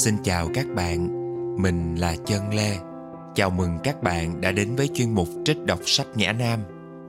Xin 0.00 0.16
chào 0.24 0.50
các 0.54 0.66
bạn, 0.74 1.08
mình 1.62 1.94
là 1.94 2.16
Chân 2.26 2.54
Lê. 2.54 2.78
Chào 3.34 3.50
mừng 3.50 3.78
các 3.84 4.02
bạn 4.02 4.40
đã 4.40 4.52
đến 4.52 4.76
với 4.76 4.88
chuyên 4.94 5.14
mục 5.14 5.28
trích 5.44 5.64
đọc 5.64 5.80
sách 5.86 6.06
Nhã 6.14 6.32
Nam. 6.32 6.60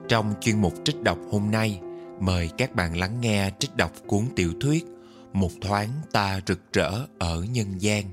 Trong 0.07 0.33
chuyên 0.41 0.62
mục 0.62 0.73
trích 0.85 1.01
đọc 1.01 1.17
hôm 1.31 1.51
nay, 1.51 1.81
mời 2.19 2.49
các 2.57 2.75
bạn 2.75 2.97
lắng 2.97 3.21
nghe 3.21 3.51
trích 3.59 3.75
đọc 3.75 3.91
cuốn 4.08 4.26
tiểu 4.35 4.54
thuyết 4.62 4.85
Một 5.33 5.49
thoáng 5.62 5.90
ta 6.12 6.40
rực 6.47 6.73
rỡ 6.73 7.08
ở 7.19 7.44
nhân 7.44 7.81
gian 7.81 8.05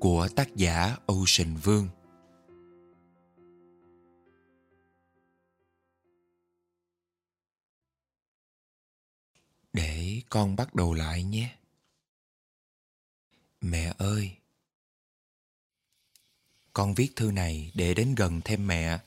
của 0.00 0.28
tác 0.36 0.56
giả 0.56 0.96
Ocean 1.06 1.56
Vương. 1.62 1.88
Để 9.72 10.20
con 10.30 10.56
bắt 10.56 10.74
đầu 10.74 10.94
lại 10.94 11.24
nhé. 11.24 11.50
Mẹ 13.64 13.92
ơi! 13.98 14.30
Con 16.72 16.94
viết 16.94 17.16
thư 17.16 17.30
này 17.30 17.70
để 17.74 17.94
đến 17.94 18.14
gần 18.14 18.40
thêm 18.44 18.66
mẹ. 18.66 18.98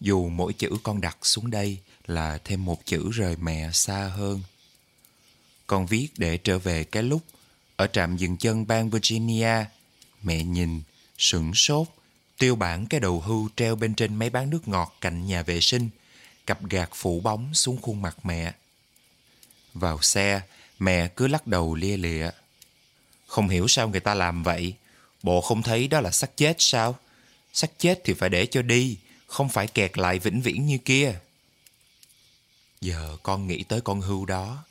Dù 0.00 0.28
mỗi 0.28 0.52
chữ 0.52 0.70
con 0.82 1.00
đặt 1.00 1.18
xuống 1.22 1.50
đây 1.50 1.78
là 2.06 2.38
thêm 2.44 2.64
một 2.64 2.86
chữ 2.86 3.10
rời 3.10 3.36
mẹ 3.36 3.70
xa 3.72 4.08
hơn. 4.16 4.42
Con 5.66 5.86
viết 5.86 6.08
để 6.16 6.36
trở 6.36 6.58
về 6.58 6.84
cái 6.84 7.02
lúc 7.02 7.22
ở 7.76 7.86
trạm 7.86 8.16
dừng 8.16 8.36
chân 8.36 8.66
bang 8.66 8.90
Virginia, 8.90 9.64
mẹ 10.22 10.44
nhìn, 10.44 10.82
sửng 11.18 11.54
sốt, 11.54 11.88
tiêu 12.38 12.56
bản 12.56 12.86
cái 12.86 13.00
đầu 13.00 13.20
hưu 13.20 13.48
treo 13.56 13.76
bên 13.76 13.94
trên 13.94 14.14
máy 14.14 14.30
bán 14.30 14.50
nước 14.50 14.68
ngọt 14.68 14.96
cạnh 15.00 15.26
nhà 15.26 15.42
vệ 15.42 15.60
sinh, 15.60 15.88
cặp 16.46 16.70
gạt 16.70 16.90
phủ 16.94 17.20
bóng 17.20 17.54
xuống 17.54 17.78
khuôn 17.82 18.02
mặt 18.02 18.16
mẹ. 18.24 18.54
Vào 19.74 20.02
xe, 20.02 20.40
mẹ 20.78 21.08
cứ 21.08 21.26
lắc 21.26 21.46
đầu 21.46 21.74
lia 21.74 21.96
lịa. 21.96 22.30
Không 23.30 23.48
hiểu 23.48 23.68
sao 23.68 23.88
người 23.88 24.00
ta 24.00 24.14
làm 24.14 24.42
vậy. 24.42 24.74
Bộ 25.22 25.40
không 25.40 25.62
thấy 25.62 25.88
đó 25.88 26.00
là 26.00 26.10
xác 26.10 26.36
chết 26.36 26.56
sao? 26.58 26.98
Xác 27.52 27.78
chết 27.78 28.00
thì 28.04 28.14
phải 28.14 28.28
để 28.28 28.46
cho 28.46 28.62
đi, 28.62 28.96
không 29.26 29.48
phải 29.48 29.66
kẹt 29.66 29.98
lại 29.98 30.18
vĩnh 30.18 30.40
viễn 30.40 30.66
như 30.66 30.78
kia. 30.78 31.14
Giờ 32.80 33.16
con 33.22 33.46
nghĩ 33.46 33.62
tới 33.62 33.80
con 33.80 34.00
hưu 34.00 34.26
đó, 34.26 34.64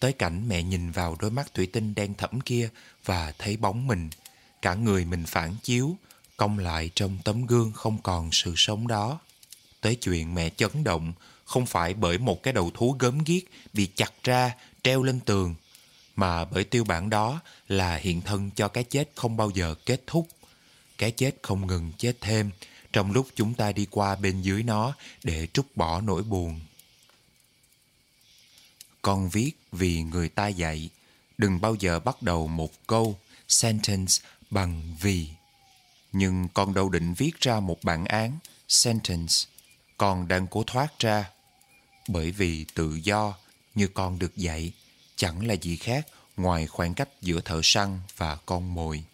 tới 0.00 0.12
cảnh 0.12 0.48
mẹ 0.48 0.62
nhìn 0.62 0.90
vào 0.90 1.16
đôi 1.20 1.30
mắt 1.30 1.54
thủy 1.54 1.68
tinh 1.72 1.94
đen 1.94 2.14
thẫm 2.14 2.40
kia 2.40 2.68
và 3.04 3.32
thấy 3.38 3.56
bóng 3.56 3.86
mình, 3.86 4.10
cả 4.62 4.74
người 4.74 5.04
mình 5.04 5.24
phản 5.26 5.56
chiếu, 5.62 5.96
cong 6.36 6.58
lại 6.58 6.90
trong 6.94 7.18
tấm 7.24 7.46
gương 7.46 7.72
không 7.72 7.98
còn 8.02 8.32
sự 8.32 8.54
sống 8.56 8.88
đó. 8.88 9.18
Tới 9.80 9.94
chuyện 9.94 10.34
mẹ 10.34 10.50
chấn 10.50 10.84
động, 10.84 11.12
không 11.44 11.66
phải 11.66 11.94
bởi 11.94 12.18
một 12.18 12.42
cái 12.42 12.52
đầu 12.52 12.70
thú 12.74 12.96
gớm 12.98 13.24
ghiếc 13.24 13.42
bị 13.72 13.88
chặt 13.94 14.12
ra, 14.24 14.54
treo 14.82 15.02
lên 15.02 15.20
tường, 15.20 15.54
mà 16.16 16.44
bởi 16.44 16.64
tiêu 16.64 16.84
bản 16.84 17.10
đó 17.10 17.40
là 17.68 17.96
hiện 17.96 18.20
thân 18.20 18.50
cho 18.56 18.68
cái 18.68 18.84
chết 18.84 19.10
không 19.14 19.36
bao 19.36 19.50
giờ 19.50 19.74
kết 19.86 20.02
thúc. 20.06 20.28
Cái 20.98 21.10
chết 21.10 21.36
không 21.42 21.66
ngừng 21.66 21.92
chết 21.98 22.16
thêm 22.20 22.50
trong 22.92 23.12
lúc 23.12 23.26
chúng 23.34 23.54
ta 23.54 23.72
đi 23.72 23.86
qua 23.90 24.16
bên 24.16 24.42
dưới 24.42 24.62
nó 24.62 24.94
để 25.22 25.46
trút 25.52 25.66
bỏ 25.76 26.00
nỗi 26.00 26.22
buồn. 26.22 26.60
Con 29.02 29.28
viết 29.28 29.52
vì 29.72 30.02
người 30.02 30.28
ta 30.28 30.48
dạy, 30.48 30.90
đừng 31.38 31.60
bao 31.60 31.74
giờ 31.74 32.00
bắt 32.00 32.22
đầu 32.22 32.46
một 32.46 32.86
câu 32.86 33.18
sentence 33.48 34.14
bằng 34.50 34.96
vì. 35.00 35.28
Nhưng 36.12 36.48
con 36.54 36.74
đâu 36.74 36.88
định 36.88 37.14
viết 37.14 37.40
ra 37.40 37.60
một 37.60 37.78
bản 37.82 38.04
án 38.04 38.38
sentence, 38.68 39.34
con 39.96 40.28
đang 40.28 40.46
cố 40.46 40.64
thoát 40.66 40.98
ra. 40.98 41.30
Bởi 42.08 42.30
vì 42.30 42.64
tự 42.74 42.94
do 42.94 43.34
như 43.74 43.88
con 43.88 44.18
được 44.18 44.36
dạy 44.36 44.72
chẳng 45.20 45.46
là 45.46 45.54
gì 45.54 45.76
khác 45.76 46.06
ngoài 46.36 46.66
khoảng 46.66 46.94
cách 46.94 47.08
giữa 47.22 47.40
thợ 47.40 47.60
săn 47.62 47.98
và 48.16 48.36
con 48.36 48.74
mồi. 48.74 49.04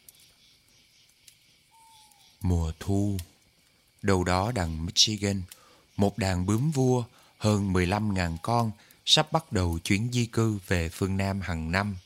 Mùa 2.41 2.73
thu 2.81 3.17
Đâu 4.03 4.25
đó 4.25 4.53
đằng 4.55 4.87
Michigan, 4.87 5.43
một 5.97 6.19
đàn 6.19 6.47
bướm 6.47 6.71
vua 6.71 7.05
hơn 7.39 7.73
15.000 7.73 8.37
con 8.43 8.71
sắp 9.07 9.33
bắt 9.33 9.53
đầu 9.53 9.79
chuyến 9.85 10.09
di 10.13 10.27
cư 10.27 10.59
về 10.69 10.89
phương 10.89 11.17
Nam 11.17 11.41
hàng 11.41 11.73
năm. 11.73 11.97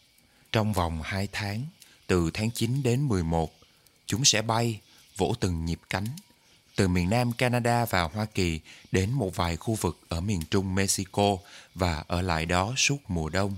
Trong 0.52 0.72
vòng 0.72 1.02
2 1.02 1.28
tháng, 1.32 1.66
từ 2.06 2.30
tháng 2.34 2.50
9 2.50 2.82
đến 2.82 3.08
11, 3.08 3.54
chúng 4.06 4.24
sẽ 4.24 4.42
bay, 4.42 4.80
vỗ 5.16 5.34
từng 5.40 5.64
nhịp 5.64 5.80
cánh, 5.90 6.06
từ 6.76 6.88
miền 6.88 7.10
Nam 7.10 7.32
Canada 7.32 7.84
và 7.84 8.02
Hoa 8.02 8.24
Kỳ 8.24 8.60
đến 8.92 9.10
một 9.10 9.36
vài 9.36 9.56
khu 9.56 9.74
vực 9.74 10.00
ở 10.08 10.20
miền 10.20 10.42
Trung 10.50 10.74
Mexico 10.74 11.36
và 11.74 12.04
ở 12.08 12.22
lại 12.22 12.46
đó 12.46 12.74
suốt 12.76 12.98
mùa 13.08 13.28
đông. 13.28 13.56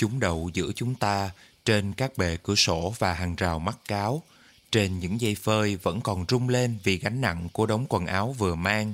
Chúng 0.00 0.20
đậu 0.20 0.50
giữa 0.54 0.72
chúng 0.76 0.94
ta 0.94 1.30
trên 1.64 1.92
các 1.92 2.18
bề 2.18 2.36
cửa 2.42 2.54
sổ 2.54 2.94
và 2.98 3.14
hàng 3.14 3.36
rào 3.36 3.58
mắt 3.58 3.78
cáo. 3.88 4.22
Trên 4.72 4.98
những 4.98 5.20
dây 5.20 5.34
phơi 5.34 5.76
vẫn 5.76 6.00
còn 6.00 6.24
rung 6.28 6.48
lên 6.48 6.78
vì 6.82 6.98
gánh 6.98 7.20
nặng 7.20 7.48
của 7.52 7.66
đống 7.66 7.86
quần 7.88 8.06
áo 8.06 8.32
vừa 8.38 8.54
mang. 8.54 8.92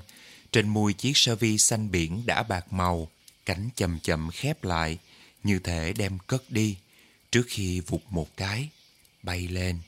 Trên 0.53 0.69
mui 0.69 0.93
chiếc 0.93 1.17
sơ 1.17 1.37
vi 1.37 1.59
xanh 1.59 1.91
biển 1.91 2.23
đã 2.27 2.43
bạc 2.43 2.73
màu, 2.73 3.09
cánh 3.45 3.69
chậm 3.77 3.99
chậm 4.03 4.31
khép 4.31 4.65
lại, 4.65 4.99
như 5.43 5.59
thể 5.59 5.93
đem 5.93 6.19
cất 6.27 6.51
đi, 6.51 6.77
trước 7.33 7.45
khi 7.49 7.81
vụt 7.81 8.03
một 8.11 8.37
cái, 8.37 8.69
bay 9.23 9.49
lên. 9.49 9.79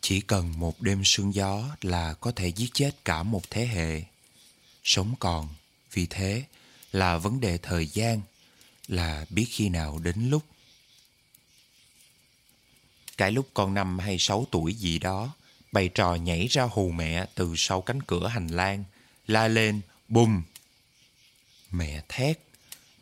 Chỉ 0.00 0.20
cần 0.20 0.58
một 0.58 0.80
đêm 0.82 1.02
sương 1.04 1.34
gió 1.34 1.76
là 1.80 2.14
có 2.14 2.32
thể 2.32 2.48
giết 2.48 2.70
chết 2.74 2.90
cả 3.04 3.22
một 3.22 3.50
thế 3.50 3.66
hệ. 3.66 4.02
Sống 4.84 5.14
còn, 5.18 5.48
vì 5.92 6.06
thế, 6.06 6.44
là 6.92 7.18
vấn 7.18 7.40
đề 7.40 7.58
thời 7.58 7.86
gian 7.86 8.20
là 8.90 9.26
biết 9.30 9.46
khi 9.50 9.68
nào 9.68 9.98
đến 9.98 10.30
lúc. 10.30 10.42
Cái 13.16 13.32
lúc 13.32 13.48
con 13.54 13.74
năm 13.74 13.98
hay 13.98 14.16
sáu 14.18 14.46
tuổi 14.50 14.74
gì 14.74 14.98
đó, 14.98 15.34
bày 15.72 15.88
trò 15.88 16.14
nhảy 16.14 16.46
ra 16.46 16.62
hù 16.62 16.90
mẹ 16.90 17.26
từ 17.34 17.54
sau 17.56 17.80
cánh 17.80 18.02
cửa 18.02 18.28
hành 18.28 18.46
lang, 18.46 18.84
la 19.26 19.48
lên, 19.48 19.80
bùm. 20.08 20.42
Mẹ 21.70 22.02
thét, 22.08 22.40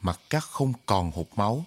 mặt 0.00 0.21
cắt 0.31 0.44
không 0.44 0.72
còn 0.87 1.10
hụt 1.10 1.27
máu, 1.37 1.65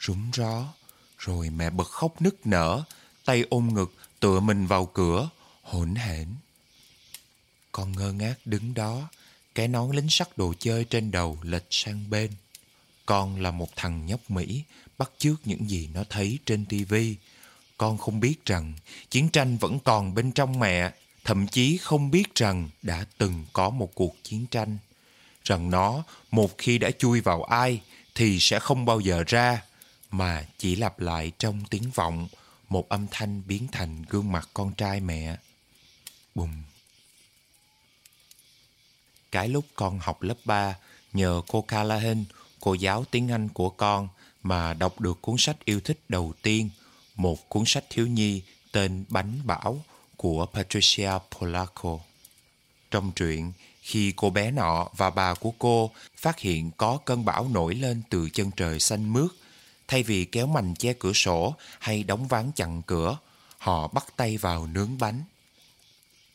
rúng 0.00 0.30
ró, 0.34 0.74
rồi 1.18 1.50
mẹ 1.50 1.70
bật 1.70 1.88
khóc 1.88 2.22
nức 2.22 2.46
nở, 2.46 2.84
tay 3.24 3.44
ôm 3.50 3.74
ngực, 3.74 3.94
tựa 4.20 4.40
mình 4.40 4.66
vào 4.66 4.86
cửa, 4.86 5.30
hỗn 5.62 5.94
hển. 5.94 6.28
Con 7.72 7.92
ngơ 7.92 8.12
ngác 8.12 8.34
đứng 8.44 8.74
đó, 8.74 9.08
cái 9.54 9.68
nón 9.68 9.96
lính 9.96 10.08
sắt 10.10 10.38
đồ 10.38 10.54
chơi 10.58 10.84
trên 10.84 11.10
đầu 11.10 11.38
lệch 11.42 11.66
sang 11.70 12.10
bên. 12.10 12.30
Con 13.08 13.40
là 13.40 13.50
một 13.50 13.68
thằng 13.76 14.06
nhóc 14.06 14.30
Mỹ 14.30 14.62
bắt 14.98 15.10
chước 15.18 15.46
những 15.46 15.70
gì 15.70 15.88
nó 15.94 16.04
thấy 16.10 16.38
trên 16.46 16.66
tivi. 16.66 17.16
Con 17.78 17.98
không 17.98 18.20
biết 18.20 18.44
rằng 18.44 18.72
chiến 19.10 19.28
tranh 19.28 19.56
vẫn 19.56 19.78
còn 19.84 20.14
bên 20.14 20.32
trong 20.32 20.58
mẹ, 20.58 20.92
thậm 21.24 21.46
chí 21.46 21.76
không 21.76 22.10
biết 22.10 22.34
rằng 22.34 22.68
đã 22.82 23.04
từng 23.18 23.44
có 23.52 23.70
một 23.70 23.90
cuộc 23.94 24.16
chiến 24.22 24.46
tranh. 24.46 24.78
Rằng 25.44 25.70
nó 25.70 26.02
một 26.30 26.58
khi 26.58 26.78
đã 26.78 26.90
chui 26.90 27.20
vào 27.20 27.42
ai 27.42 27.80
thì 28.14 28.38
sẽ 28.40 28.58
không 28.58 28.84
bao 28.84 29.00
giờ 29.00 29.24
ra, 29.26 29.62
mà 30.10 30.46
chỉ 30.58 30.76
lặp 30.76 31.00
lại 31.00 31.32
trong 31.38 31.64
tiếng 31.70 31.90
vọng 31.94 32.28
một 32.68 32.88
âm 32.88 33.06
thanh 33.10 33.42
biến 33.46 33.68
thành 33.72 34.02
gương 34.08 34.32
mặt 34.32 34.48
con 34.54 34.74
trai 34.74 35.00
mẹ. 35.00 35.36
Bùm. 36.34 36.50
Cái 39.32 39.48
lúc 39.48 39.64
con 39.74 39.98
học 39.98 40.22
lớp 40.22 40.36
3, 40.44 40.74
nhờ 41.12 41.42
cô 41.48 41.62
Callahan 41.62 42.24
cô 42.60 42.74
giáo 42.74 43.04
tiếng 43.10 43.28
Anh 43.28 43.48
của 43.48 43.70
con 43.70 44.08
mà 44.42 44.74
đọc 44.74 45.00
được 45.00 45.18
cuốn 45.20 45.36
sách 45.38 45.64
yêu 45.64 45.80
thích 45.80 46.00
đầu 46.08 46.32
tiên, 46.42 46.70
một 47.16 47.48
cuốn 47.48 47.62
sách 47.66 47.84
thiếu 47.90 48.06
nhi 48.06 48.42
tên 48.72 49.04
Bánh 49.08 49.40
Bão 49.44 49.84
của 50.16 50.46
Patricia 50.54 51.12
Polacco. 51.38 51.98
Trong 52.90 53.12
truyện, 53.12 53.52
khi 53.82 54.12
cô 54.16 54.30
bé 54.30 54.50
nọ 54.50 54.88
và 54.96 55.10
bà 55.10 55.34
của 55.34 55.52
cô 55.58 55.90
phát 56.16 56.38
hiện 56.38 56.70
có 56.76 56.98
cơn 57.04 57.24
bão 57.24 57.48
nổi 57.48 57.74
lên 57.74 58.02
từ 58.10 58.30
chân 58.30 58.50
trời 58.56 58.80
xanh 58.80 59.12
mướt, 59.12 59.30
thay 59.88 60.02
vì 60.02 60.24
kéo 60.24 60.46
mành 60.46 60.74
che 60.74 60.92
cửa 60.92 61.12
sổ 61.12 61.54
hay 61.78 62.02
đóng 62.02 62.28
ván 62.28 62.52
chặn 62.52 62.82
cửa, 62.82 63.18
họ 63.58 63.88
bắt 63.88 64.06
tay 64.16 64.36
vào 64.36 64.66
nướng 64.66 64.98
bánh. 64.98 65.22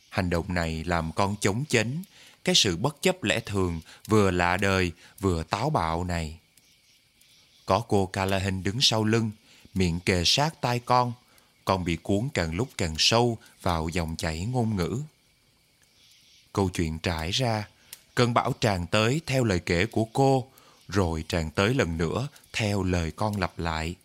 Hành 0.09 0.29
động 0.29 0.53
này 0.53 0.83
làm 0.83 1.11
con 1.11 1.35
chống 1.41 1.63
chánh 1.69 2.03
cái 2.43 2.55
sự 2.55 2.77
bất 2.77 3.01
chấp 3.01 3.23
lẽ 3.23 3.39
thường 3.39 3.81
vừa 4.07 4.31
lạ 4.31 4.57
đời 4.57 4.91
vừa 5.19 5.43
táo 5.43 5.69
bạo 5.69 6.03
này. 6.03 6.37
Có 7.65 7.83
cô 7.87 8.05
Callahan 8.05 8.63
đứng 8.63 8.81
sau 8.81 9.03
lưng, 9.03 9.31
miệng 9.73 9.99
kề 9.99 10.23
sát 10.25 10.61
tai 10.61 10.79
con, 10.79 11.13
con 11.65 11.83
bị 11.83 11.97
cuốn 12.03 12.29
càng 12.33 12.55
lúc 12.55 12.69
càng 12.77 12.95
sâu 12.97 13.37
vào 13.61 13.89
dòng 13.89 14.15
chảy 14.15 14.45
ngôn 14.45 14.75
ngữ. 14.75 15.01
Câu 16.53 16.69
chuyện 16.69 16.99
trải 16.99 17.31
ra, 17.31 17.67
cơn 18.15 18.33
bão 18.33 18.53
tràn 18.53 18.87
tới 18.87 19.21
theo 19.25 19.43
lời 19.43 19.59
kể 19.59 19.85
của 19.85 20.05
cô, 20.13 20.47
rồi 20.87 21.25
tràn 21.29 21.51
tới 21.51 21.73
lần 21.73 21.97
nữa 21.97 22.27
theo 22.53 22.83
lời 22.83 23.11
con 23.11 23.39
lặp 23.39 23.59
lại. 23.59 23.95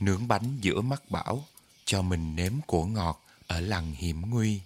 Nướng 0.00 0.28
bánh 0.28 0.58
giữa 0.60 0.80
mắt 0.80 1.02
bão, 1.10 1.44
cho 1.84 2.02
mình 2.02 2.36
nếm 2.36 2.52
của 2.66 2.84
ngọt 2.84 3.22
ở 3.46 3.60
làng 3.60 3.92
hiểm 3.92 4.30
nguy. 4.30 4.60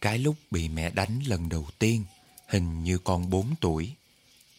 Cái 0.00 0.18
lúc 0.18 0.36
bị 0.50 0.68
mẹ 0.68 0.90
đánh 0.90 1.20
lần 1.26 1.48
đầu 1.48 1.68
tiên, 1.78 2.04
hình 2.46 2.84
như 2.84 2.98
con 2.98 3.30
bốn 3.30 3.54
tuổi. 3.60 3.94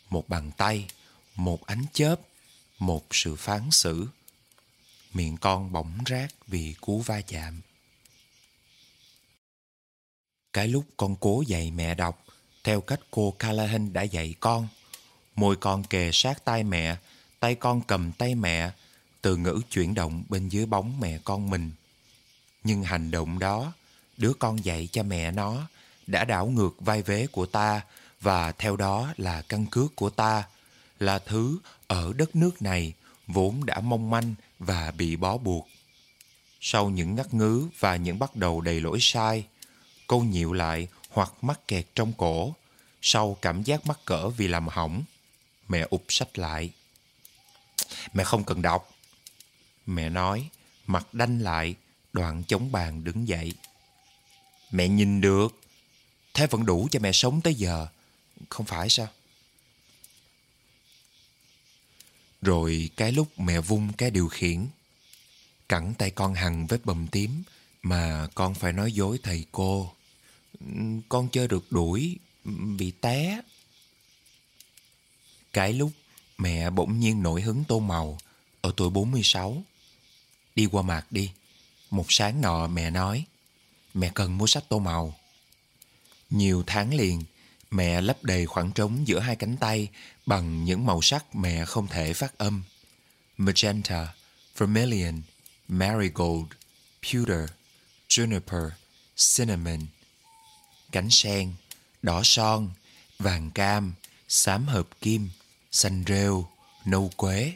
Một 0.09 0.29
bàn 0.29 0.51
tay, 0.57 0.87
một 1.35 1.65
ánh 1.65 1.85
chớp, 1.93 2.15
một 2.79 3.05
sự 3.11 3.35
phán 3.35 3.71
xử, 3.71 4.07
miệng 5.13 5.37
con 5.37 5.71
bỗng 5.71 6.03
rác 6.05 6.33
vì 6.47 6.75
cú 6.81 6.99
va 6.99 7.21
chạm. 7.21 7.61
Cái 10.53 10.67
lúc 10.67 10.85
con 10.97 11.15
cố 11.19 11.43
dạy 11.47 11.71
mẹ 11.71 11.95
đọc, 11.95 12.25
theo 12.63 12.81
cách 12.81 12.99
cô 13.11 13.31
Callahan 13.39 13.93
đã 13.93 14.01
dạy 14.01 14.35
con, 14.39 14.67
môi 15.35 15.55
con 15.55 15.83
kề 15.83 16.09
sát 16.13 16.45
tay 16.45 16.63
mẹ, 16.63 16.97
tay 17.39 17.55
con 17.55 17.81
cầm 17.81 18.11
tay 18.11 18.35
mẹ, 18.35 18.71
từ 19.21 19.37
ngữ 19.37 19.61
chuyển 19.69 19.93
động 19.93 20.23
bên 20.29 20.49
dưới 20.49 20.65
bóng 20.65 20.99
mẹ 20.99 21.19
con 21.23 21.49
mình. 21.49 21.71
Nhưng 22.63 22.83
hành 22.83 23.11
động 23.11 23.39
đó, 23.39 23.73
đứa 24.21 24.33
con 24.39 24.65
dạy 24.65 24.89
cha 24.91 25.03
mẹ 25.03 25.31
nó, 25.31 25.67
đã 26.07 26.25
đảo 26.25 26.47
ngược 26.47 26.75
vai 26.79 27.01
vế 27.01 27.27
của 27.27 27.45
ta 27.45 27.81
và 28.21 28.51
theo 28.51 28.75
đó 28.75 29.13
là 29.17 29.41
căn 29.41 29.65
cước 29.65 29.95
của 29.95 30.09
ta, 30.09 30.43
là 30.99 31.19
thứ 31.19 31.59
ở 31.87 32.13
đất 32.15 32.35
nước 32.35 32.61
này 32.61 32.93
vốn 33.27 33.65
đã 33.65 33.79
mong 33.79 34.09
manh 34.09 34.35
và 34.59 34.91
bị 34.91 35.15
bó 35.15 35.37
buộc. 35.37 35.67
Sau 36.61 36.89
những 36.89 37.15
ngắt 37.15 37.33
ngứ 37.33 37.67
và 37.79 37.95
những 37.95 38.19
bắt 38.19 38.35
đầu 38.35 38.61
đầy 38.61 38.79
lỗi 38.79 38.97
sai, 39.01 39.45
câu 40.07 40.23
nhịu 40.23 40.53
lại 40.53 40.87
hoặc 41.09 41.33
mắc 41.41 41.67
kẹt 41.67 41.85
trong 41.95 42.13
cổ, 42.17 42.55
sau 43.01 43.37
cảm 43.41 43.63
giác 43.63 43.85
mắc 43.85 43.99
cỡ 44.05 44.29
vì 44.29 44.47
làm 44.47 44.67
hỏng, 44.67 45.03
mẹ 45.69 45.87
ụp 45.89 46.03
sách 46.09 46.39
lại. 46.39 46.69
Mẹ 48.13 48.23
không 48.23 48.43
cần 48.43 48.61
đọc. 48.61 48.91
Mẹ 49.85 50.09
nói, 50.09 50.49
mặt 50.87 51.13
đanh 51.13 51.39
lại, 51.39 51.75
đoạn 52.13 52.43
chống 52.47 52.71
bàn 52.71 53.03
đứng 53.03 53.27
dậy. 53.27 53.53
Mẹ 54.71 54.87
nhìn 54.87 55.21
được, 55.21 55.61
thế 56.33 56.47
vẫn 56.47 56.65
đủ 56.65 56.87
cho 56.91 56.99
mẹ 56.99 57.11
sống 57.11 57.41
tới 57.41 57.55
giờ, 57.55 57.87
không 58.49 58.65
phải 58.65 58.89
sao? 58.89 59.07
Rồi 62.41 62.89
cái 62.95 63.11
lúc 63.11 63.39
mẹ 63.39 63.61
vung 63.61 63.93
cái 63.93 64.11
điều 64.11 64.27
khiển, 64.27 64.67
cẳng 65.69 65.93
tay 65.97 66.11
con 66.11 66.33
hằng 66.33 66.67
vết 66.67 66.85
bầm 66.85 67.07
tím 67.07 67.43
mà 67.81 68.27
con 68.35 68.53
phải 68.53 68.73
nói 68.73 68.91
dối 68.91 69.19
thầy 69.23 69.45
cô. 69.51 69.93
Con 71.09 71.29
chơi 71.31 71.47
được 71.47 71.71
đuổi, 71.71 72.17
bị 72.77 72.91
té. 73.01 73.41
Cái 75.53 75.73
lúc 75.73 75.91
mẹ 76.37 76.69
bỗng 76.69 76.99
nhiên 76.99 77.23
nổi 77.23 77.41
hứng 77.41 77.63
tô 77.63 77.79
màu 77.79 78.17
ở 78.61 78.73
tuổi 78.77 78.89
46. 78.89 79.63
Đi 80.55 80.65
qua 80.65 80.81
mạc 80.81 81.11
đi. 81.11 81.31
Một 81.89 82.05
sáng 82.09 82.41
nọ 82.41 82.67
mẹ 82.67 82.89
nói, 82.89 83.25
mẹ 83.93 84.11
cần 84.15 84.37
mua 84.37 84.47
sách 84.47 84.63
tô 84.69 84.79
màu. 84.79 85.15
Nhiều 86.29 86.63
tháng 86.67 86.93
liền, 86.93 87.23
mẹ 87.71 88.01
lấp 88.01 88.23
đầy 88.23 88.45
khoảng 88.45 88.71
trống 88.71 89.07
giữa 89.07 89.19
hai 89.19 89.35
cánh 89.35 89.57
tay 89.57 89.89
bằng 90.25 90.65
những 90.65 90.85
màu 90.85 91.01
sắc 91.01 91.35
mẹ 91.35 91.65
không 91.65 91.87
thể 91.87 92.13
phát 92.13 92.37
âm. 92.37 92.63
Magenta, 93.37 94.13
vermilion, 94.57 95.21
marigold, 95.67 96.47
pewter, 97.01 97.47
juniper, 98.09 98.69
cinnamon. 99.35 99.79
Cánh 100.91 101.09
sen, 101.09 101.53
đỏ 102.01 102.21
son, 102.23 102.69
vàng 103.19 103.51
cam, 103.51 103.93
xám 104.27 104.65
hợp 104.65 104.87
kim, 105.01 105.29
xanh 105.71 106.03
rêu, 106.07 106.47
nâu 106.85 107.11
quế. 107.15 107.53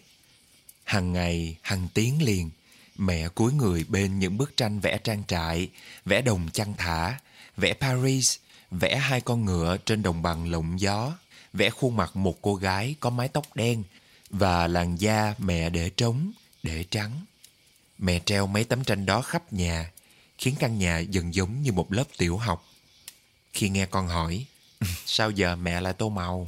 Hằng 0.83 1.13
ngày, 1.13 1.55
hằng 1.61 1.87
tiếng 1.93 2.21
liền, 2.23 2.49
mẹ 2.97 3.29
cúi 3.29 3.53
người 3.53 3.85
bên 3.87 4.19
những 4.19 4.37
bức 4.37 4.57
tranh 4.57 4.79
vẽ 4.79 4.97
trang 4.97 5.23
trại, 5.27 5.69
vẽ 6.05 6.21
đồng 6.21 6.49
chăn 6.53 6.73
thả, 6.77 7.19
vẽ 7.57 7.73
Paris, 7.73 8.35
vẽ 8.71 8.95
hai 8.95 9.21
con 9.21 9.45
ngựa 9.45 9.77
trên 9.85 10.03
đồng 10.03 10.21
bằng 10.21 10.51
lộng 10.51 10.79
gió, 10.79 11.17
vẽ 11.53 11.69
khuôn 11.69 11.95
mặt 11.95 12.15
một 12.15 12.41
cô 12.41 12.55
gái 12.55 12.95
có 12.99 13.09
mái 13.09 13.27
tóc 13.27 13.55
đen 13.55 13.83
và 14.29 14.67
làn 14.67 14.95
da 14.95 15.35
mẹ 15.37 15.69
để 15.69 15.89
trống, 15.89 16.31
để 16.63 16.85
trắng. 16.89 17.11
Mẹ 17.97 18.21
treo 18.25 18.47
mấy 18.47 18.63
tấm 18.63 18.83
tranh 18.83 19.05
đó 19.05 19.21
khắp 19.21 19.53
nhà, 19.53 19.91
khiến 20.37 20.55
căn 20.59 20.79
nhà 20.79 20.99
dần 20.99 21.33
giống 21.33 21.61
như 21.61 21.71
một 21.71 21.93
lớp 21.93 22.03
tiểu 22.17 22.37
học. 22.37 22.65
Khi 23.53 23.69
nghe 23.69 23.85
con 23.85 24.07
hỏi, 24.07 24.45
sao 25.05 25.31
giờ 25.31 25.55
mẹ 25.55 25.81
lại 25.81 25.93
tô 25.93 26.09
màu? 26.09 26.47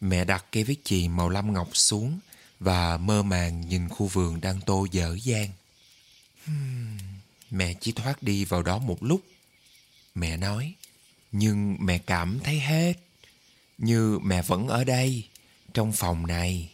Mẹ 0.00 0.24
đặt 0.24 0.44
cây 0.52 0.64
viết 0.64 0.84
chì 0.84 1.08
màu 1.08 1.28
lam 1.28 1.52
ngọc 1.52 1.68
xuống 1.72 2.18
và 2.60 2.96
mơ 2.96 3.22
màng 3.22 3.68
nhìn 3.68 3.88
khu 3.88 4.06
vườn 4.06 4.40
đang 4.40 4.60
tô 4.60 4.86
dở 4.90 5.16
dang. 5.22 5.50
Hmm, 6.44 6.98
mẹ 7.50 7.74
chỉ 7.80 7.92
thoát 7.92 8.22
đi 8.22 8.44
vào 8.44 8.62
đó 8.62 8.78
một 8.78 9.02
lúc. 9.02 9.20
Mẹ 10.14 10.36
nói, 10.36 10.74
nhưng 11.32 11.76
mẹ 11.80 11.98
cảm 11.98 12.38
thấy 12.44 12.60
hết 12.60 12.94
như 13.78 14.18
mẹ 14.22 14.42
vẫn 14.42 14.68
ở 14.68 14.84
đây 14.84 15.28
trong 15.74 15.92
phòng 15.92 16.26
này 16.26 16.70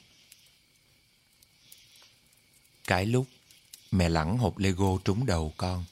cái 2.86 3.06
lúc 3.06 3.26
mẹ 3.90 4.08
lẳng 4.08 4.38
hộp 4.38 4.58
lego 4.58 4.98
trúng 5.04 5.26
đầu 5.26 5.52
con 5.56 5.84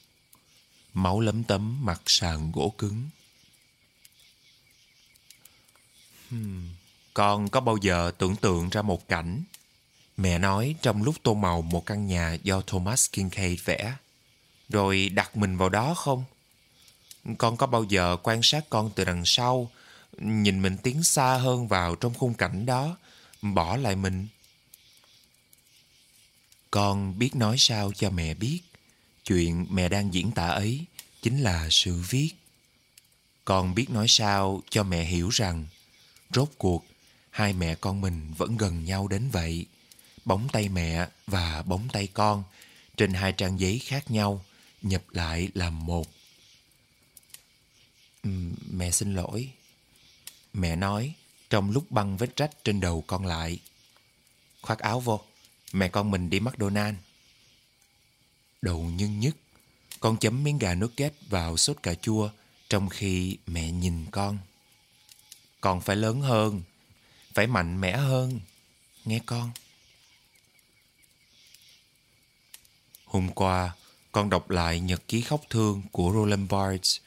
máu 0.93 1.19
lấm 1.19 1.43
tấm 1.43 1.85
mặt 1.85 2.01
sàn 2.05 2.51
gỗ 2.51 2.73
cứng 2.77 3.09
hmm, 6.29 6.69
con 7.13 7.49
có 7.49 7.59
bao 7.59 7.77
giờ 7.77 8.11
tưởng 8.17 8.35
tượng 8.35 8.69
ra 8.69 8.81
một 8.81 9.07
cảnh 9.07 9.43
mẹ 10.21 10.37
nói 10.39 10.75
trong 10.81 11.03
lúc 11.03 11.15
tô 11.23 11.33
màu 11.33 11.61
một 11.61 11.85
căn 11.85 12.07
nhà 12.07 12.37
do 12.43 12.61
thomas 12.61 13.09
kincaid 13.11 13.59
vẽ 13.65 13.93
rồi 14.69 15.09
đặt 15.09 15.37
mình 15.37 15.57
vào 15.57 15.69
đó 15.69 15.93
không 15.93 16.23
con 17.37 17.57
có 17.57 17.67
bao 17.67 17.83
giờ 17.83 18.17
quan 18.23 18.43
sát 18.43 18.65
con 18.69 18.91
từ 18.95 19.05
đằng 19.05 19.25
sau, 19.25 19.71
nhìn 20.19 20.61
mình 20.61 20.77
tiến 20.77 21.03
xa 21.03 21.37
hơn 21.37 21.67
vào 21.67 21.95
trong 21.95 22.13
khung 22.13 22.33
cảnh 22.33 22.65
đó, 22.65 22.97
bỏ 23.41 23.77
lại 23.77 23.95
mình? 23.95 24.27
Con 26.71 27.19
biết 27.19 27.35
nói 27.35 27.55
sao 27.59 27.91
cho 27.93 28.09
mẹ 28.09 28.33
biết, 28.33 28.59
chuyện 29.25 29.67
mẹ 29.69 29.89
đang 29.89 30.13
diễn 30.13 30.31
tả 30.31 30.47
ấy 30.47 30.85
chính 31.21 31.41
là 31.41 31.67
sự 31.71 32.03
viết. 32.09 32.31
Con 33.45 33.75
biết 33.75 33.89
nói 33.89 34.05
sao 34.09 34.61
cho 34.69 34.83
mẹ 34.83 35.03
hiểu 35.03 35.29
rằng, 35.29 35.65
rốt 36.33 36.49
cuộc, 36.57 36.85
hai 37.29 37.53
mẹ 37.53 37.75
con 37.75 38.01
mình 38.01 38.33
vẫn 38.37 38.57
gần 38.57 38.85
nhau 38.85 39.07
đến 39.07 39.29
vậy. 39.31 39.65
Bóng 40.25 40.47
tay 40.51 40.69
mẹ 40.69 41.07
và 41.27 41.61
bóng 41.61 41.87
tay 41.93 42.07
con 42.07 42.43
trên 42.97 43.13
hai 43.13 43.31
trang 43.31 43.59
giấy 43.59 43.79
khác 43.79 44.11
nhau 44.11 44.45
nhập 44.81 45.03
lại 45.11 45.49
làm 45.53 45.85
một 45.85 46.07
mẹ 48.71 48.91
xin 48.91 49.15
lỗi. 49.15 49.49
Mẹ 50.53 50.75
nói 50.75 51.13
trong 51.49 51.71
lúc 51.71 51.91
băng 51.91 52.17
vết 52.17 52.35
rách 52.35 52.63
trên 52.63 52.79
đầu 52.79 53.03
con 53.07 53.25
lại. 53.25 53.59
Khoác 54.61 54.79
áo 54.79 54.99
vô, 54.99 55.21
mẹ 55.73 55.89
con 55.89 56.11
mình 56.11 56.29
đi 56.29 56.39
McDonald. 56.39 56.97
Đầu 58.61 58.81
nhân 58.81 59.19
nhất, 59.19 59.35
con 59.99 60.17
chấm 60.17 60.43
miếng 60.43 60.57
gà 60.57 60.73
nước 60.73 60.91
kết 60.97 61.13
vào 61.29 61.57
sốt 61.57 61.83
cà 61.83 61.93
chua 61.93 62.29
trong 62.69 62.89
khi 62.89 63.37
mẹ 63.47 63.71
nhìn 63.71 64.05
con. 64.11 64.37
Con 65.61 65.81
phải 65.81 65.95
lớn 65.95 66.21
hơn, 66.21 66.61
phải 67.33 67.47
mạnh 67.47 67.81
mẽ 67.81 67.97
hơn, 67.97 68.39
nghe 69.05 69.19
con. 69.25 69.51
Hôm 73.11 73.29
qua, 73.29 73.75
con 74.11 74.29
đọc 74.29 74.49
lại 74.49 74.79
nhật 74.79 75.07
ký 75.07 75.21
khóc 75.21 75.41
thương 75.49 75.81
của 75.91 76.11
Roland 76.13 76.51
Barthes 76.51 76.97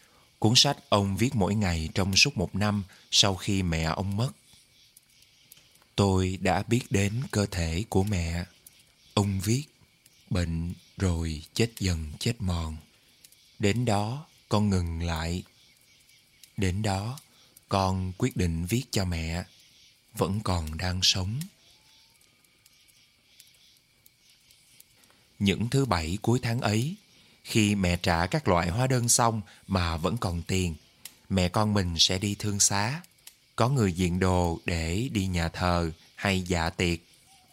Cuốn 0.45 0.53
sách 0.57 0.77
ông 0.89 1.17
viết 1.17 1.35
mỗi 1.35 1.55
ngày 1.55 1.89
trong 1.95 2.17
suốt 2.17 2.37
một 2.37 2.55
năm 2.55 2.85
sau 3.11 3.35
khi 3.35 3.63
mẹ 3.63 3.83
ông 3.83 4.17
mất. 4.17 4.31
Tôi 5.97 6.39
đã 6.41 6.63
biết 6.63 6.83
đến 6.91 7.23
cơ 7.31 7.47
thể 7.47 7.85
của 7.89 8.05
mẹ. 8.05 8.45
Ông 9.15 9.41
viết, 9.41 9.65
bệnh 10.31 10.73
rồi 10.97 11.43
chết 11.55 11.71
dần 11.79 12.13
chết 12.19 12.33
mòn. 12.39 12.77
Đến 13.59 13.85
đó 13.85 14.27
con 14.49 14.71
ngừng 14.71 15.03
lại. 15.03 15.43
Đến 16.57 16.83
đó 16.83 17.19
con 17.69 18.13
quyết 18.19 18.37
định 18.37 18.67
viết 18.67 18.85
cho 18.91 19.05
mẹ. 19.05 19.45
Vẫn 20.15 20.41
còn 20.45 20.77
đang 20.77 21.01
sống. 21.03 21.41
Những 25.38 25.69
thứ 25.71 25.85
bảy 25.85 26.19
cuối 26.23 26.38
tháng 26.43 26.61
ấy, 26.61 26.95
khi 27.45 27.75
mẹ 27.75 27.97
trả 27.97 28.26
các 28.26 28.49
loại 28.49 28.69
hóa 28.69 28.87
đơn 28.87 29.09
xong 29.09 29.43
mà 29.67 29.97
vẫn 29.97 30.17
còn 30.17 30.43
tiền, 30.43 30.75
mẹ 31.29 31.49
con 31.49 31.75
mình 31.75 31.95
sẽ 31.99 32.19
đi 32.19 32.37
thương 32.38 32.61
xá. 32.61 33.00
Có 33.57 33.69
người 33.69 33.93
diện 33.93 34.21
đồ 34.21 34.61
để 34.64 35.09
đi 35.12 35.26
nhà 35.26 35.49
thờ 35.49 35.91
hay 36.14 36.43
dạ 36.43 36.71
tiệc, 36.71 36.99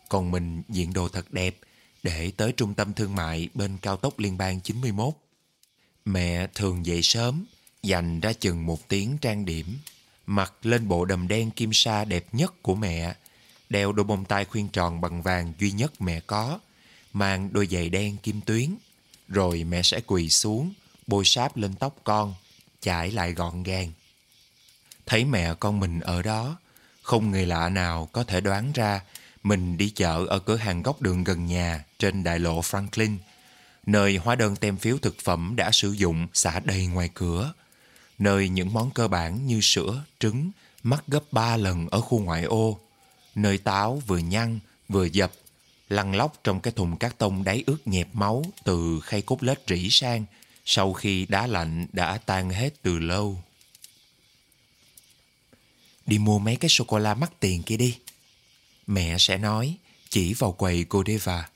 còn 0.09 0.31
mình 0.31 0.61
diện 0.69 0.93
đồ 0.93 1.09
thật 1.09 1.33
đẹp 1.33 1.57
để 2.03 2.31
tới 2.37 2.51
trung 2.51 2.73
tâm 2.73 2.93
thương 2.93 3.15
mại 3.15 3.49
bên 3.53 3.77
cao 3.81 3.97
tốc 3.97 4.19
liên 4.19 4.37
bang 4.37 4.61
91. 4.61 5.13
Mẹ 6.05 6.47
thường 6.55 6.85
dậy 6.85 7.01
sớm, 7.01 7.45
dành 7.83 8.19
ra 8.19 8.33
chừng 8.33 8.65
một 8.65 8.87
tiếng 8.87 9.17
trang 9.17 9.45
điểm, 9.45 9.77
mặc 10.25 10.53
lên 10.61 10.87
bộ 10.87 11.05
đầm 11.05 11.27
đen 11.27 11.51
kim 11.51 11.73
sa 11.73 12.05
đẹp 12.05 12.25
nhất 12.31 12.53
của 12.61 12.75
mẹ, 12.75 13.15
đeo 13.69 13.91
đôi 13.91 14.03
bông 14.03 14.25
tai 14.25 14.45
khuyên 14.45 14.69
tròn 14.69 15.01
bằng 15.01 15.21
vàng 15.21 15.53
duy 15.59 15.71
nhất 15.71 16.01
mẹ 16.01 16.19
có, 16.19 16.59
mang 17.13 17.53
đôi 17.53 17.67
giày 17.71 17.89
đen 17.89 18.17
kim 18.17 18.41
tuyến, 18.41 18.75
rồi 19.27 19.63
mẹ 19.63 19.81
sẽ 19.81 20.01
quỳ 20.07 20.29
xuống, 20.29 20.73
bôi 21.07 21.25
sáp 21.25 21.57
lên 21.57 21.73
tóc 21.73 21.95
con, 22.03 22.33
chải 22.81 23.11
lại 23.11 23.33
gọn 23.33 23.63
gàng. 23.63 23.91
Thấy 25.05 25.25
mẹ 25.25 25.53
con 25.53 25.79
mình 25.79 25.99
ở 25.99 26.21
đó, 26.21 26.57
không 27.01 27.31
người 27.31 27.45
lạ 27.45 27.69
nào 27.69 28.09
có 28.11 28.23
thể 28.23 28.41
đoán 28.41 28.71
ra 28.71 29.01
mình 29.43 29.77
đi 29.77 29.89
chợ 29.89 30.25
ở 30.29 30.39
cửa 30.39 30.55
hàng 30.55 30.83
góc 30.83 31.01
đường 31.01 31.23
gần 31.23 31.45
nhà 31.45 31.85
trên 31.99 32.23
đại 32.23 32.39
lộ 32.39 32.61
Franklin, 32.61 33.17
nơi 33.85 34.17
hóa 34.17 34.35
đơn 34.35 34.55
tem 34.55 34.77
phiếu 34.77 34.97
thực 34.97 35.15
phẩm 35.23 35.53
đã 35.55 35.71
sử 35.71 35.91
dụng 35.91 36.27
xả 36.33 36.59
đầy 36.59 36.85
ngoài 36.85 37.09
cửa, 37.13 37.53
nơi 38.19 38.49
những 38.49 38.73
món 38.73 38.91
cơ 38.91 39.07
bản 39.07 39.47
như 39.47 39.61
sữa, 39.61 40.03
trứng 40.19 40.51
mắc 40.83 41.03
gấp 41.07 41.23
ba 41.31 41.57
lần 41.57 41.87
ở 41.87 42.01
khu 42.01 42.19
ngoại 42.19 42.43
ô, 42.43 42.79
nơi 43.35 43.57
táo 43.57 44.01
vừa 44.07 44.17
nhăn 44.17 44.59
vừa 44.89 45.05
dập, 45.05 45.31
lăn 45.91 46.15
lóc 46.15 46.39
trong 46.43 46.59
cái 46.59 46.73
thùng 46.73 46.97
cát 46.97 47.17
tông 47.17 47.43
đáy 47.43 47.63
ướt 47.67 47.87
nhẹp 47.87 48.07
máu 48.13 48.43
từ 48.63 48.99
khay 49.03 49.21
cốt 49.21 49.43
lết 49.43 49.61
rỉ 49.67 49.89
sang 49.89 50.25
sau 50.65 50.93
khi 50.93 51.25
đá 51.25 51.47
lạnh 51.47 51.87
đã 51.93 52.17
tan 52.17 52.49
hết 52.49 52.73
từ 52.81 52.99
lâu. 52.99 53.43
Đi 56.05 56.19
mua 56.19 56.39
mấy 56.39 56.55
cái 56.55 56.69
sô-cô-la 56.69 57.13
mắc 57.13 57.31
tiền 57.39 57.63
kia 57.63 57.77
đi. 57.77 57.97
Mẹ 58.87 59.17
sẽ 59.17 59.37
nói, 59.37 59.77
chỉ 60.09 60.33
vào 60.33 60.51
quầy 60.51 60.85
Godiva. 60.89 61.49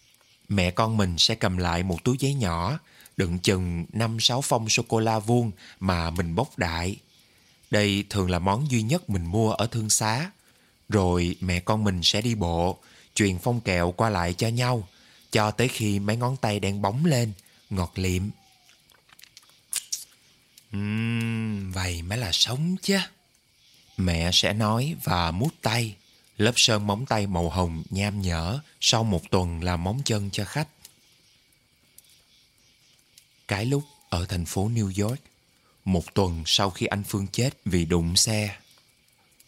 Mẹ 0.49 0.71
con 0.71 0.97
mình 0.97 1.17
sẽ 1.17 1.35
cầm 1.35 1.57
lại 1.57 1.83
một 1.83 2.03
túi 2.03 2.15
giấy 2.19 2.33
nhỏ, 2.33 2.79
đựng 3.17 3.39
chừng 3.39 3.85
5-6 3.93 4.41
phong 4.41 4.69
sô-cô-la 4.69 5.19
vuông 5.19 5.51
mà 5.79 6.09
mình 6.09 6.35
bốc 6.35 6.57
đại. 6.57 6.95
Đây 7.71 8.03
thường 8.09 8.29
là 8.29 8.39
món 8.39 8.71
duy 8.71 8.81
nhất 8.81 9.09
mình 9.09 9.25
mua 9.25 9.51
ở 9.51 9.67
thương 9.67 9.89
xá. 9.89 10.31
Rồi 10.89 11.35
mẹ 11.39 11.59
con 11.59 11.83
mình 11.83 12.03
sẽ 12.03 12.21
đi 12.21 12.35
bộ, 12.35 12.79
truyền 13.15 13.39
phong 13.39 13.61
kẹo 13.61 13.91
qua 13.91 14.09
lại 14.09 14.33
cho 14.33 14.47
nhau, 14.47 14.87
cho 15.31 15.51
tới 15.51 15.67
khi 15.67 15.99
mấy 15.99 16.17
ngón 16.17 16.37
tay 16.37 16.59
đen 16.59 16.81
bóng 16.81 17.05
lên, 17.05 17.33
ngọt 17.69 17.91
liệm. 17.95 18.29
Uhm, 20.77 21.71
vậy 21.71 22.01
mới 22.01 22.17
là 22.17 22.31
sống 22.31 22.75
chứ. 22.81 22.97
Mẹ 23.97 24.29
sẽ 24.33 24.53
nói 24.53 24.95
và 25.03 25.31
mút 25.31 25.53
tay, 25.61 25.95
lớp 26.37 26.53
sơn 26.55 26.87
móng 26.87 27.05
tay 27.05 27.27
màu 27.27 27.49
hồng 27.49 27.83
nham 27.89 28.21
nhở 28.21 28.59
sau 28.81 29.03
một 29.03 29.31
tuần 29.31 29.63
làm 29.63 29.83
móng 29.83 30.01
chân 30.05 30.29
cho 30.31 30.45
khách. 30.45 30.67
Cái 33.47 33.65
lúc 33.65 33.83
ở 34.09 34.25
thành 34.25 34.45
phố 34.45 34.69
New 34.69 35.07
York, 35.07 35.19
một 35.85 36.13
tuần 36.13 36.43
sau 36.45 36.69
khi 36.69 36.85
anh 36.85 37.03
Phương 37.03 37.27
chết 37.27 37.49
vì 37.65 37.85
đụng 37.85 38.15
xe, 38.15 38.57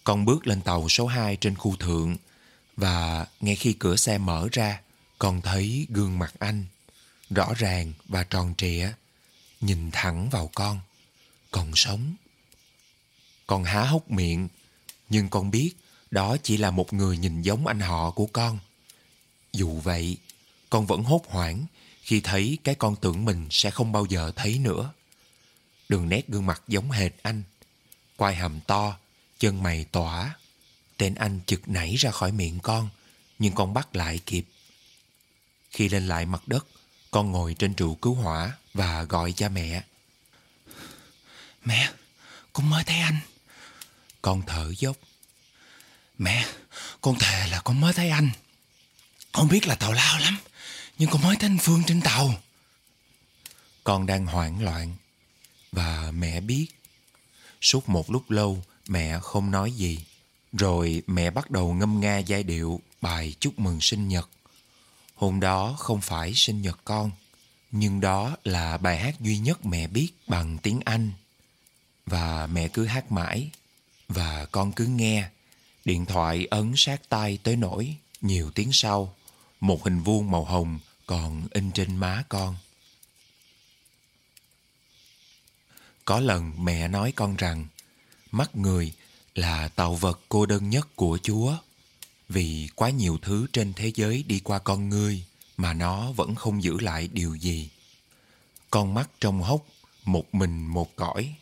con 0.03 0.25
bước 0.25 0.47
lên 0.47 0.61
tàu 0.61 0.89
số 0.89 1.07
2 1.07 1.35
trên 1.35 1.55
khu 1.55 1.75
thượng 1.75 2.17
và 2.77 3.25
ngay 3.39 3.55
khi 3.55 3.73
cửa 3.73 3.95
xe 3.95 4.17
mở 4.17 4.47
ra, 4.51 4.81
con 5.19 5.41
thấy 5.41 5.87
gương 5.89 6.19
mặt 6.19 6.33
anh, 6.39 6.65
rõ 7.29 7.53
ràng 7.57 7.93
và 8.05 8.23
tròn 8.23 8.53
trịa, 8.57 8.91
nhìn 9.61 9.91
thẳng 9.91 10.29
vào 10.29 10.49
con, 10.55 10.79
còn 11.51 11.71
sống. 11.75 12.15
Con 13.47 13.63
há 13.63 13.81
hốc 13.81 14.11
miệng, 14.11 14.47
nhưng 15.09 15.29
con 15.29 15.51
biết 15.51 15.73
đó 16.11 16.37
chỉ 16.43 16.57
là 16.57 16.71
một 16.71 16.93
người 16.93 17.17
nhìn 17.17 17.41
giống 17.41 17.67
anh 17.67 17.79
họ 17.79 18.11
của 18.11 18.25
con. 18.25 18.59
Dù 19.53 19.79
vậy, 19.79 20.17
con 20.69 20.85
vẫn 20.85 21.03
hốt 21.03 21.21
hoảng 21.27 21.65
khi 22.01 22.21
thấy 22.21 22.57
cái 22.63 22.75
con 22.75 22.95
tưởng 22.95 23.25
mình 23.25 23.47
sẽ 23.51 23.71
không 23.71 23.91
bao 23.91 24.05
giờ 24.05 24.31
thấy 24.35 24.59
nữa. 24.59 24.93
Đường 25.89 26.09
nét 26.09 26.27
gương 26.27 26.45
mặt 26.45 26.61
giống 26.67 26.91
hệt 26.91 27.11
anh, 27.21 27.43
quai 28.15 28.35
hàm 28.35 28.59
to, 28.67 28.97
chân 29.39 29.63
mày 29.63 29.83
tỏa. 29.83 30.35
Tên 30.97 31.15
anh 31.15 31.39
chực 31.45 31.69
nảy 31.69 31.95
ra 31.95 32.11
khỏi 32.11 32.31
miệng 32.31 32.59
con, 32.59 32.89
nhưng 33.39 33.55
con 33.55 33.73
bắt 33.73 33.95
lại 33.95 34.19
kịp. 34.25 34.45
Khi 35.71 35.89
lên 35.89 36.07
lại 36.07 36.25
mặt 36.25 36.47
đất, 36.47 36.67
con 37.11 37.31
ngồi 37.31 37.55
trên 37.59 37.73
trụ 37.73 37.95
cứu 37.95 38.13
hỏa 38.13 38.57
và 38.73 39.03
gọi 39.03 39.31
cha 39.31 39.49
mẹ. 39.49 39.83
Mẹ, 41.65 41.91
con 42.53 42.69
mới 42.69 42.83
thấy 42.83 42.99
anh. 42.99 43.19
Con 44.21 44.41
thở 44.47 44.73
dốc. 44.77 44.97
Mẹ, 46.17 46.45
con 47.01 47.19
thề 47.19 47.47
là 47.47 47.61
con 47.61 47.81
mới 47.81 47.93
thấy 47.93 48.09
anh. 48.09 48.29
Không 49.33 49.47
biết 49.47 49.67
là 49.67 49.75
tàu 49.75 49.93
lao 49.93 50.19
lắm, 50.19 50.37
nhưng 50.97 51.09
con 51.09 51.21
mới 51.21 51.35
thấy 51.35 51.49
anh 51.49 51.57
Phương 51.61 51.83
trên 51.87 52.01
tàu. 52.01 52.33
Con 53.83 54.05
đang 54.05 54.25
hoảng 54.25 54.63
loạn 54.63 54.95
và 55.71 56.11
mẹ 56.11 56.41
biết. 56.41 56.67
Suốt 57.61 57.89
một 57.89 58.11
lúc 58.11 58.31
lâu, 58.31 58.63
mẹ 58.87 59.19
không 59.19 59.51
nói 59.51 59.71
gì. 59.71 59.99
Rồi 60.53 61.01
mẹ 61.07 61.29
bắt 61.29 61.51
đầu 61.51 61.73
ngâm 61.73 61.99
nga 61.99 62.17
giai 62.17 62.43
điệu 62.43 62.81
bài 63.01 63.35
chúc 63.39 63.59
mừng 63.59 63.81
sinh 63.81 64.07
nhật. 64.07 64.29
Hôm 65.15 65.39
đó 65.39 65.75
không 65.79 66.01
phải 66.01 66.33
sinh 66.33 66.61
nhật 66.61 66.79
con, 66.85 67.11
nhưng 67.71 68.01
đó 68.01 68.37
là 68.43 68.77
bài 68.77 68.97
hát 68.97 69.21
duy 69.21 69.37
nhất 69.37 69.65
mẹ 69.65 69.87
biết 69.87 70.11
bằng 70.27 70.57
tiếng 70.57 70.79
Anh. 70.85 71.11
Và 72.05 72.47
mẹ 72.47 72.67
cứ 72.67 72.85
hát 72.85 73.11
mãi, 73.11 73.49
và 74.07 74.45
con 74.45 74.71
cứ 74.71 74.85
nghe. 74.85 75.29
Điện 75.85 76.05
thoại 76.05 76.45
ấn 76.45 76.73
sát 76.75 77.09
tay 77.09 77.39
tới 77.43 77.55
nỗi 77.55 77.95
nhiều 78.21 78.51
tiếng 78.51 78.69
sau, 78.73 79.15
một 79.59 79.83
hình 79.83 79.99
vuông 79.99 80.31
màu 80.31 80.45
hồng 80.45 80.79
còn 81.05 81.47
in 81.51 81.71
trên 81.71 81.97
má 81.97 82.23
con. 82.29 82.55
Có 86.05 86.19
lần 86.19 86.65
mẹ 86.65 86.87
nói 86.87 87.11
con 87.15 87.35
rằng 87.35 87.67
mắt 88.31 88.55
người 88.55 88.93
là 89.37 89.67
tạo 89.67 89.95
vật 89.95 90.19
cô 90.29 90.45
đơn 90.45 90.69
nhất 90.69 90.95
của 90.95 91.19
Chúa 91.23 91.55
vì 92.29 92.69
quá 92.75 92.89
nhiều 92.89 93.17
thứ 93.21 93.47
trên 93.53 93.73
thế 93.73 93.91
giới 93.95 94.23
đi 94.27 94.39
qua 94.39 94.59
con 94.59 94.89
ngươi 94.89 95.23
mà 95.57 95.73
nó 95.73 96.11
vẫn 96.11 96.35
không 96.35 96.63
giữ 96.63 96.79
lại 96.79 97.09
điều 97.13 97.35
gì. 97.35 97.69
Con 98.71 98.93
mắt 98.93 99.09
trong 99.19 99.41
hốc, 99.41 99.65
một 100.05 100.35
mình 100.35 100.67
một 100.67 100.95
cõi. 100.95 101.35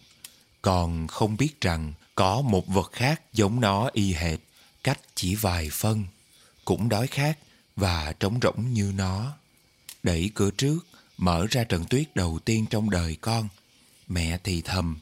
Còn 0.61 1.07
không 1.07 1.37
biết 1.37 1.61
rằng 1.61 1.93
có 2.15 2.41
một 2.41 2.67
vật 2.67 2.91
khác 2.91 3.21
giống 3.33 3.61
nó 3.61 3.89
y 3.93 4.13
hệt, 4.13 4.39
cách 4.83 4.99
chỉ 5.15 5.35
vài 5.35 5.69
phân, 5.71 6.05
cũng 6.65 6.89
đói 6.89 7.07
khát 7.07 7.39
và 7.75 8.13
trống 8.19 8.39
rỗng 8.41 8.73
như 8.73 8.93
nó. 8.95 9.33
Đẩy 10.03 10.31
cửa 10.35 10.51
trước, 10.51 10.79
mở 11.17 11.47
ra 11.49 11.63
trận 11.63 11.85
tuyết 11.85 12.15
đầu 12.15 12.39
tiên 12.45 12.65
trong 12.69 12.89
đời 12.89 13.17
con. 13.21 13.47
Mẹ 14.07 14.39
thì 14.43 14.61
thầm, 14.61 14.99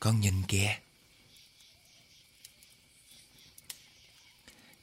con 0.00 0.20
nhìn 0.20 0.42
kìa. 0.42 0.76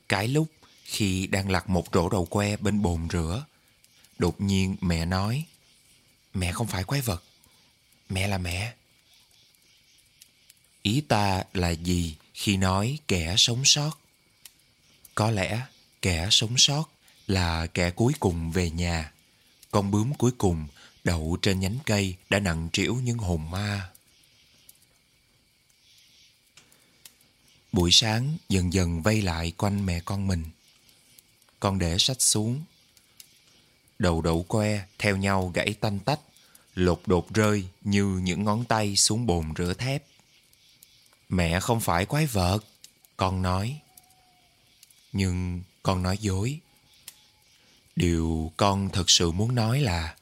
Cái 0.09 0.27
lúc 0.27 0.47
khi 0.83 1.27
đang 1.27 1.49
lặt 1.49 1.69
một 1.69 1.85
rổ 1.93 2.09
đầu 2.09 2.25
que 2.25 2.57
bên 2.57 2.81
bồn 2.81 3.07
rửa, 3.11 3.45
đột 4.17 4.41
nhiên 4.41 4.75
mẹ 4.81 5.05
nói, 5.05 5.45
mẹ 6.33 6.51
không 6.51 6.67
phải 6.67 6.83
quái 6.83 7.01
vật, 7.01 7.23
mẹ 8.09 8.27
là 8.27 8.37
mẹ. 8.37 8.73
Ý 10.81 11.01
ta 11.01 11.43
là 11.53 11.69
gì 11.69 12.15
khi 12.33 12.57
nói 12.57 12.99
kẻ 13.07 13.35
sống 13.37 13.65
sót? 13.65 13.91
Có 15.15 15.31
lẽ 15.31 15.61
kẻ 16.01 16.27
sống 16.31 16.57
sót 16.57 16.83
là 17.27 17.67
kẻ 17.67 17.91
cuối 17.91 18.13
cùng 18.19 18.51
về 18.51 18.71
nhà. 18.71 19.11
Con 19.71 19.91
bướm 19.91 20.13
cuối 20.13 20.31
cùng 20.37 20.67
đậu 21.03 21.37
trên 21.41 21.59
nhánh 21.59 21.77
cây 21.85 22.15
đã 22.29 22.39
nặng 22.39 22.69
trĩu 22.73 22.95
những 22.95 23.17
hồn 23.17 23.51
ma. 23.51 23.89
Buổi 27.71 27.91
sáng 27.91 28.37
dần 28.49 28.73
dần 28.73 29.01
vây 29.01 29.21
lại 29.21 29.51
quanh 29.57 29.85
mẹ 29.85 29.99
con 30.05 30.27
mình. 30.27 30.43
Con 31.59 31.79
để 31.79 31.97
sách 31.97 32.21
xuống. 32.21 32.63
Đầu 33.99 34.21
đậu 34.21 34.43
que 34.43 34.85
theo 34.99 35.17
nhau 35.17 35.51
gãy 35.53 35.73
tanh 35.73 35.99
tách, 35.99 36.19
lột 36.75 37.01
đột 37.05 37.33
rơi 37.33 37.67
như 37.81 38.05
những 38.05 38.43
ngón 38.43 38.65
tay 38.65 38.95
xuống 38.95 39.25
bồn 39.25 39.53
rửa 39.57 39.73
thép. 39.73 40.03
Mẹ 41.29 41.59
không 41.59 41.81
phải 41.81 42.05
quái 42.05 42.25
vật, 42.25 42.59
con 43.17 43.41
nói. 43.41 43.79
Nhưng 45.11 45.61
con 45.83 46.03
nói 46.03 46.17
dối. 46.17 46.59
Điều 47.95 48.51
con 48.57 48.89
thật 48.89 49.09
sự 49.09 49.31
muốn 49.31 49.55
nói 49.55 49.81
là 49.81 50.15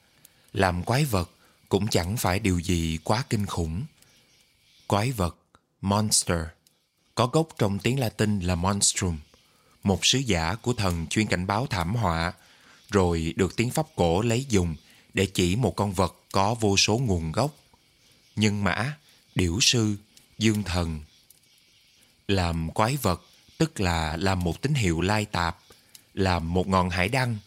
làm 0.54 0.84
quái 0.84 1.06
vật 1.06 1.32
cũng 1.70 1.88
chẳng 1.88 2.18
phải 2.18 2.39
điều 2.39 2.60
gì 2.60 3.00
quá 3.04 3.24
kinh 3.30 3.46
khủng. 3.46 3.84
Quái 4.88 5.12
vật, 5.12 5.38
monster, 5.82 6.39
có 7.18 7.28
gốc 7.28 7.48
trong 7.58 7.80
tiếng 7.80 8.00
Latin 8.00 8.40
là 8.40 8.56
monstrum, 8.56 9.18
một 9.84 10.06
sứ 10.06 10.18
giả 10.18 10.56
của 10.56 10.74
thần 10.74 11.08
chuyên 11.08 11.28
cảnh 11.28 11.48
báo 11.48 11.68
thảm 11.68 11.96
họa, 11.96 12.34
rồi 12.90 13.34
được 13.36 13.56
tiếng 13.56 13.70
Pháp 13.70 13.88
cổ 13.96 14.22
lấy 14.22 14.46
dùng 14.50 14.76
để 15.14 15.26
chỉ 15.26 15.56
một 15.56 15.76
con 15.76 15.94
vật 15.94 16.16
có 16.32 16.54
vô 16.54 16.78
số 16.78 16.98
nguồn 16.98 17.32
gốc. 17.32 17.56
Nhân 18.36 18.64
mã, 18.64 18.98
điểu 19.36 19.58
sư, 19.62 19.96
dương 20.38 20.64
thần. 20.64 21.02
Làm 22.28 22.70
quái 22.72 22.98
vật 22.98 23.22
tức 23.58 23.80
là 23.80 24.18
làm 24.18 24.44
một 24.44 24.62
tín 24.62 24.74
hiệu 24.74 25.02
lai 25.02 25.26
tạp, 25.26 25.58
làm 26.14 26.54
một 26.54 26.68
ngọn 26.68 26.90
hải 26.90 27.10
đăng, 27.10 27.38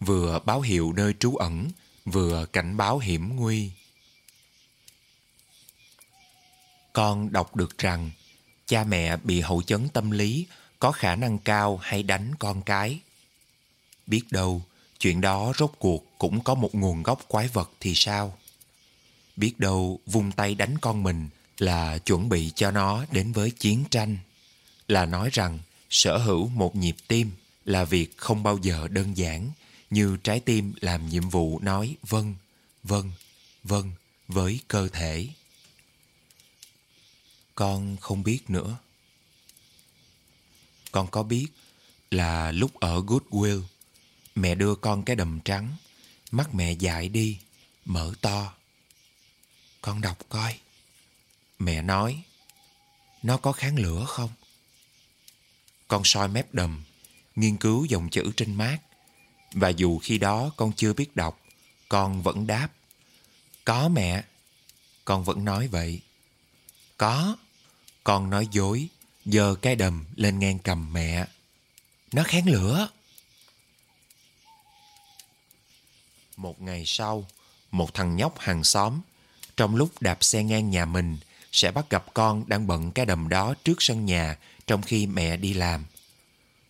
vừa 0.00 0.38
báo 0.44 0.60
hiệu 0.60 0.92
nơi 0.96 1.14
trú 1.20 1.36
ẩn, 1.36 1.70
vừa 2.04 2.46
cảnh 2.46 2.76
báo 2.76 2.98
hiểm 2.98 3.36
nguy. 3.36 3.70
Con 6.92 7.32
đọc 7.32 7.56
được 7.56 7.78
rằng 7.78 8.10
cha 8.68 8.84
mẹ 8.84 9.16
bị 9.16 9.40
hậu 9.40 9.62
chấn 9.62 9.88
tâm 9.88 10.10
lý 10.10 10.46
có 10.78 10.92
khả 10.92 11.16
năng 11.16 11.38
cao 11.38 11.76
hay 11.76 12.02
đánh 12.02 12.32
con 12.38 12.62
cái. 12.62 12.98
Biết 14.06 14.22
đâu, 14.30 14.62
chuyện 15.00 15.20
đó 15.20 15.52
rốt 15.58 15.72
cuộc 15.78 16.04
cũng 16.18 16.44
có 16.44 16.54
một 16.54 16.74
nguồn 16.74 17.02
gốc 17.02 17.20
quái 17.28 17.48
vật 17.48 17.70
thì 17.80 17.94
sao? 17.94 18.38
Biết 19.36 19.60
đâu 19.60 20.00
vung 20.06 20.32
tay 20.32 20.54
đánh 20.54 20.78
con 20.78 21.02
mình 21.02 21.28
là 21.58 21.98
chuẩn 21.98 22.28
bị 22.28 22.50
cho 22.54 22.70
nó 22.70 23.04
đến 23.10 23.32
với 23.32 23.50
chiến 23.50 23.84
tranh. 23.90 24.18
Là 24.88 25.06
nói 25.06 25.30
rằng 25.32 25.58
sở 25.90 26.18
hữu 26.18 26.48
một 26.48 26.76
nhịp 26.76 26.96
tim 27.08 27.30
là 27.64 27.84
việc 27.84 28.16
không 28.16 28.42
bao 28.42 28.58
giờ 28.62 28.88
đơn 28.90 29.16
giản 29.16 29.50
như 29.90 30.16
trái 30.22 30.40
tim 30.40 30.72
làm 30.80 31.08
nhiệm 31.08 31.28
vụ 31.28 31.58
nói 31.62 31.96
vâng, 32.08 32.34
vâng, 32.82 33.12
vâng 33.64 33.90
với 34.28 34.60
cơ 34.68 34.88
thể. 34.88 35.26
Con 37.58 37.96
không 38.00 38.22
biết 38.22 38.50
nữa. 38.50 38.76
Con 40.92 41.06
có 41.10 41.22
biết 41.22 41.46
là 42.10 42.52
lúc 42.52 42.74
ở 42.80 43.00
Goodwill, 43.00 43.62
mẹ 44.34 44.54
đưa 44.54 44.74
con 44.74 45.02
cái 45.02 45.16
đầm 45.16 45.40
trắng, 45.44 45.76
mắt 46.30 46.54
mẹ 46.54 46.72
dại 46.72 47.08
đi, 47.08 47.38
mở 47.84 48.12
to. 48.20 48.54
Con 49.80 50.00
đọc 50.00 50.18
coi. 50.28 50.58
Mẹ 51.58 51.82
nói, 51.82 52.22
nó 53.22 53.36
có 53.36 53.52
kháng 53.52 53.76
lửa 53.76 54.04
không? 54.08 54.30
Con 55.88 56.02
soi 56.04 56.28
mép 56.28 56.54
đầm, 56.54 56.84
nghiên 57.36 57.56
cứu 57.56 57.84
dòng 57.84 58.10
chữ 58.10 58.32
trên 58.36 58.54
mát. 58.54 58.78
Và 59.52 59.68
dù 59.68 59.98
khi 59.98 60.18
đó 60.18 60.50
con 60.56 60.72
chưa 60.76 60.92
biết 60.92 61.16
đọc, 61.16 61.40
con 61.88 62.22
vẫn 62.22 62.46
đáp. 62.46 62.68
Có 63.64 63.88
mẹ. 63.88 64.24
Con 65.04 65.24
vẫn 65.24 65.44
nói 65.44 65.68
vậy. 65.68 66.00
Có. 66.96 67.36
Con 68.08 68.30
nói 68.30 68.48
dối, 68.50 68.88
giơ 69.24 69.54
cái 69.54 69.76
đầm 69.76 70.04
lên 70.16 70.38
ngang 70.38 70.58
cầm 70.58 70.92
mẹ. 70.92 71.26
Nó 72.12 72.22
kháng 72.22 72.48
lửa. 72.48 72.88
Một 76.36 76.62
ngày 76.62 76.82
sau, 76.86 77.26
một 77.70 77.94
thằng 77.94 78.16
nhóc 78.16 78.38
hàng 78.38 78.64
xóm, 78.64 79.00
trong 79.56 79.76
lúc 79.76 79.90
đạp 80.00 80.18
xe 80.20 80.42
ngang 80.42 80.70
nhà 80.70 80.84
mình, 80.84 81.18
sẽ 81.52 81.70
bắt 81.70 81.90
gặp 81.90 82.14
con 82.14 82.44
đang 82.46 82.66
bận 82.66 82.92
cái 82.92 83.06
đầm 83.06 83.28
đó 83.28 83.54
trước 83.64 83.82
sân 83.82 84.06
nhà 84.06 84.36
trong 84.66 84.82
khi 84.82 85.06
mẹ 85.06 85.36
đi 85.36 85.54
làm. 85.54 85.84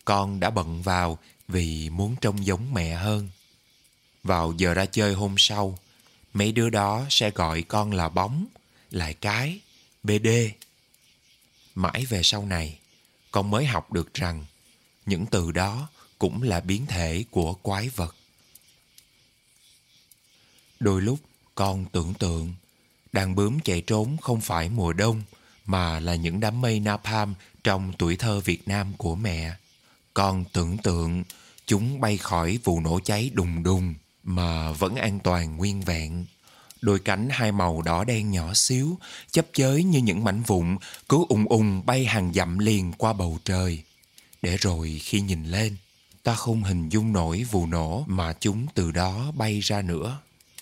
Con 0.04 0.40
đã 0.40 0.50
bận 0.50 0.82
vào 0.82 1.18
vì 1.48 1.90
muốn 1.90 2.16
trông 2.20 2.46
giống 2.46 2.74
mẹ 2.74 2.94
hơn. 2.94 3.28
Vào 4.24 4.52
giờ 4.56 4.74
ra 4.74 4.86
chơi 4.86 5.14
hôm 5.14 5.34
sau, 5.38 5.78
mấy 6.34 6.52
đứa 6.52 6.70
đó 6.70 7.06
sẽ 7.10 7.30
gọi 7.30 7.62
con 7.62 7.92
là 7.92 8.08
bóng, 8.08 8.46
lại 8.90 9.14
cái, 9.14 9.60
BD. 10.02 10.28
Mãi 11.78 12.06
về 12.08 12.22
sau 12.22 12.46
này, 12.46 12.78
con 13.30 13.50
mới 13.50 13.66
học 13.66 13.92
được 13.92 14.14
rằng 14.14 14.44
những 15.06 15.26
từ 15.26 15.52
đó 15.52 15.88
cũng 16.18 16.42
là 16.42 16.60
biến 16.60 16.86
thể 16.86 17.24
của 17.30 17.54
quái 17.54 17.88
vật. 17.88 18.16
Đôi 20.80 21.02
lúc 21.02 21.18
con 21.54 21.84
tưởng 21.92 22.14
tượng 22.14 22.54
đàn 23.12 23.34
bướm 23.34 23.60
chạy 23.60 23.80
trốn 23.80 24.16
không 24.16 24.40
phải 24.40 24.68
mùa 24.68 24.92
đông 24.92 25.22
mà 25.66 26.00
là 26.00 26.14
những 26.14 26.40
đám 26.40 26.60
mây 26.60 26.80
napalm 26.80 27.34
trong 27.64 27.92
tuổi 27.98 28.16
thơ 28.16 28.40
Việt 28.40 28.68
Nam 28.68 28.92
của 28.96 29.14
mẹ. 29.14 29.56
Con 30.14 30.44
tưởng 30.52 30.78
tượng 30.78 31.24
chúng 31.66 32.00
bay 32.00 32.16
khỏi 32.16 32.58
vụ 32.64 32.80
nổ 32.80 33.00
cháy 33.04 33.30
đùng 33.34 33.62
đùng 33.62 33.94
mà 34.22 34.72
vẫn 34.72 34.96
an 34.96 35.18
toàn 35.20 35.56
nguyên 35.56 35.80
vẹn. 35.80 36.26
Đôi 36.80 36.98
cánh 36.98 37.28
hai 37.30 37.52
màu 37.52 37.82
đỏ 37.82 38.04
đen 38.04 38.30
nhỏ 38.30 38.54
xíu, 38.54 38.98
chấp 39.30 39.46
chới 39.52 39.84
như 39.84 39.98
những 39.98 40.24
mảnh 40.24 40.42
vụn, 40.42 40.76
cứ 41.08 41.24
ung 41.28 41.44
ung 41.48 41.86
bay 41.86 42.04
hàng 42.04 42.32
dặm 42.34 42.58
liền 42.58 42.92
qua 42.92 43.12
bầu 43.12 43.38
trời. 43.44 43.82
Để 44.42 44.56
rồi 44.56 45.00
khi 45.04 45.20
nhìn 45.20 45.44
lên, 45.44 45.76
ta 46.22 46.34
không 46.34 46.62
hình 46.62 46.88
dung 46.88 47.12
nổi 47.12 47.44
vụ 47.50 47.66
nổ 47.66 48.04
mà 48.06 48.32
chúng 48.32 48.66
từ 48.74 48.90
đó 48.90 49.32
bay 49.36 49.60
ra 49.60 49.82
nữa. 49.82 50.18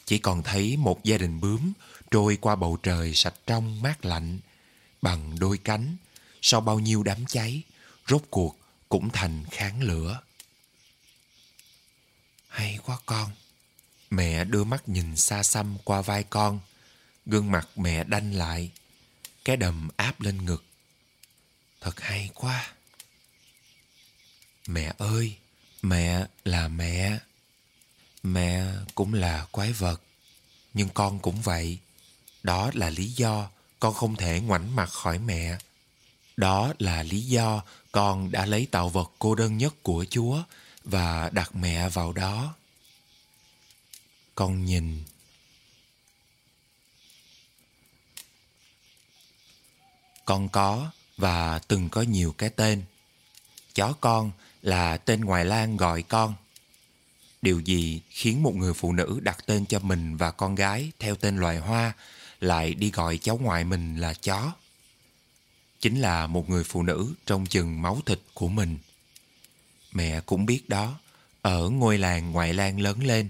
Chỉ 0.06 0.18
còn 0.18 0.42
thấy 0.42 0.76
một 0.76 1.04
gia 1.04 1.18
đình 1.18 1.40
bướm 1.40 1.72
trôi 2.10 2.36
qua 2.36 2.56
bầu 2.56 2.78
trời 2.82 3.14
sạch 3.14 3.34
trong 3.46 3.82
mát 3.82 4.04
lạnh 4.04 4.38
bằng 5.02 5.38
đôi 5.38 5.58
cánh 5.58 5.96
sau 6.42 6.60
bao 6.60 6.78
nhiêu 6.78 7.02
đám 7.02 7.26
cháy 7.26 7.62
rốt 8.08 8.22
cuộc 8.30 8.56
cũng 8.88 9.10
thành 9.10 9.44
kháng 9.50 9.82
lửa 9.82 10.20
hay 12.48 12.78
quá 12.86 12.98
con 13.06 13.30
mẹ 14.10 14.44
đưa 14.44 14.64
mắt 14.64 14.88
nhìn 14.88 15.16
xa 15.16 15.42
xăm 15.42 15.76
qua 15.84 16.02
vai 16.02 16.22
con. 16.22 16.60
Gương 17.26 17.50
mặt 17.50 17.68
mẹ 17.76 18.04
đanh 18.04 18.34
lại. 18.34 18.70
Cái 19.44 19.56
đầm 19.56 19.88
áp 19.96 20.20
lên 20.20 20.44
ngực. 20.44 20.64
Thật 21.80 22.00
hay 22.00 22.30
quá. 22.34 22.66
Mẹ 24.66 24.94
ơi, 24.98 25.36
mẹ 25.82 26.26
là 26.44 26.68
mẹ. 26.68 27.18
Mẹ 28.22 28.66
cũng 28.94 29.14
là 29.14 29.46
quái 29.50 29.72
vật. 29.72 30.02
Nhưng 30.74 30.88
con 30.88 31.18
cũng 31.18 31.42
vậy. 31.42 31.78
Đó 32.42 32.70
là 32.74 32.90
lý 32.90 33.06
do 33.06 33.50
con 33.80 33.94
không 33.94 34.16
thể 34.16 34.40
ngoảnh 34.40 34.76
mặt 34.76 34.90
khỏi 34.90 35.18
mẹ. 35.18 35.58
Đó 36.36 36.72
là 36.78 37.02
lý 37.02 37.20
do 37.20 37.62
con 37.92 38.30
đã 38.30 38.46
lấy 38.46 38.66
tạo 38.70 38.88
vật 38.88 39.12
cô 39.18 39.34
đơn 39.34 39.58
nhất 39.58 39.74
của 39.82 40.04
Chúa 40.10 40.42
và 40.84 41.30
đặt 41.32 41.56
mẹ 41.56 41.88
vào 41.88 42.12
đó. 42.12 42.54
Con 44.36 44.64
nhìn 44.64 45.02
Con 50.24 50.48
có 50.48 50.90
và 51.16 51.58
từng 51.58 51.88
có 51.88 52.02
nhiều 52.02 52.34
cái 52.38 52.50
tên. 52.50 52.82
Chó 53.74 53.92
con 54.00 54.30
là 54.62 54.96
tên 54.96 55.20
ngoài 55.20 55.44
lan 55.44 55.76
gọi 55.76 56.02
con. 56.02 56.34
Điều 57.42 57.60
gì 57.60 58.00
khiến 58.10 58.42
một 58.42 58.54
người 58.54 58.74
phụ 58.74 58.92
nữ 58.92 59.20
đặt 59.22 59.46
tên 59.46 59.66
cho 59.66 59.78
mình 59.78 60.16
và 60.16 60.30
con 60.30 60.54
gái 60.54 60.92
theo 60.98 61.16
tên 61.16 61.36
loài 61.36 61.58
hoa 61.58 61.92
lại 62.40 62.74
đi 62.74 62.90
gọi 62.90 63.18
cháu 63.18 63.38
ngoại 63.38 63.64
mình 63.64 63.96
là 63.96 64.14
chó. 64.14 64.52
Chính 65.80 66.00
là 66.00 66.26
một 66.26 66.50
người 66.50 66.64
phụ 66.64 66.82
nữ 66.82 67.14
trong 67.26 67.46
chừng 67.46 67.82
máu 67.82 68.00
thịt 68.06 68.20
của 68.34 68.48
mình. 68.48 68.78
Mẹ 69.92 70.20
cũng 70.20 70.46
biết 70.46 70.68
đó, 70.68 70.98
ở 71.42 71.68
ngôi 71.68 71.98
làng 71.98 72.32
ngoại 72.32 72.54
lan 72.54 72.80
lớn 72.80 73.04
lên, 73.04 73.28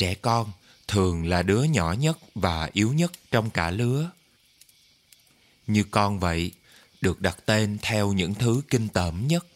trẻ 0.00 0.14
con 0.14 0.52
thường 0.88 1.26
là 1.26 1.42
đứa 1.42 1.62
nhỏ 1.62 1.92
nhất 1.92 2.18
và 2.34 2.70
yếu 2.72 2.92
nhất 2.92 3.12
trong 3.30 3.50
cả 3.50 3.70
lứa. 3.70 4.10
Như 5.66 5.84
con 5.90 6.18
vậy, 6.18 6.52
được 7.00 7.20
đặt 7.20 7.38
tên 7.46 7.78
theo 7.82 8.12
những 8.12 8.34
thứ 8.34 8.62
kinh 8.68 8.88
tởm 8.88 9.28
nhất. 9.28 9.46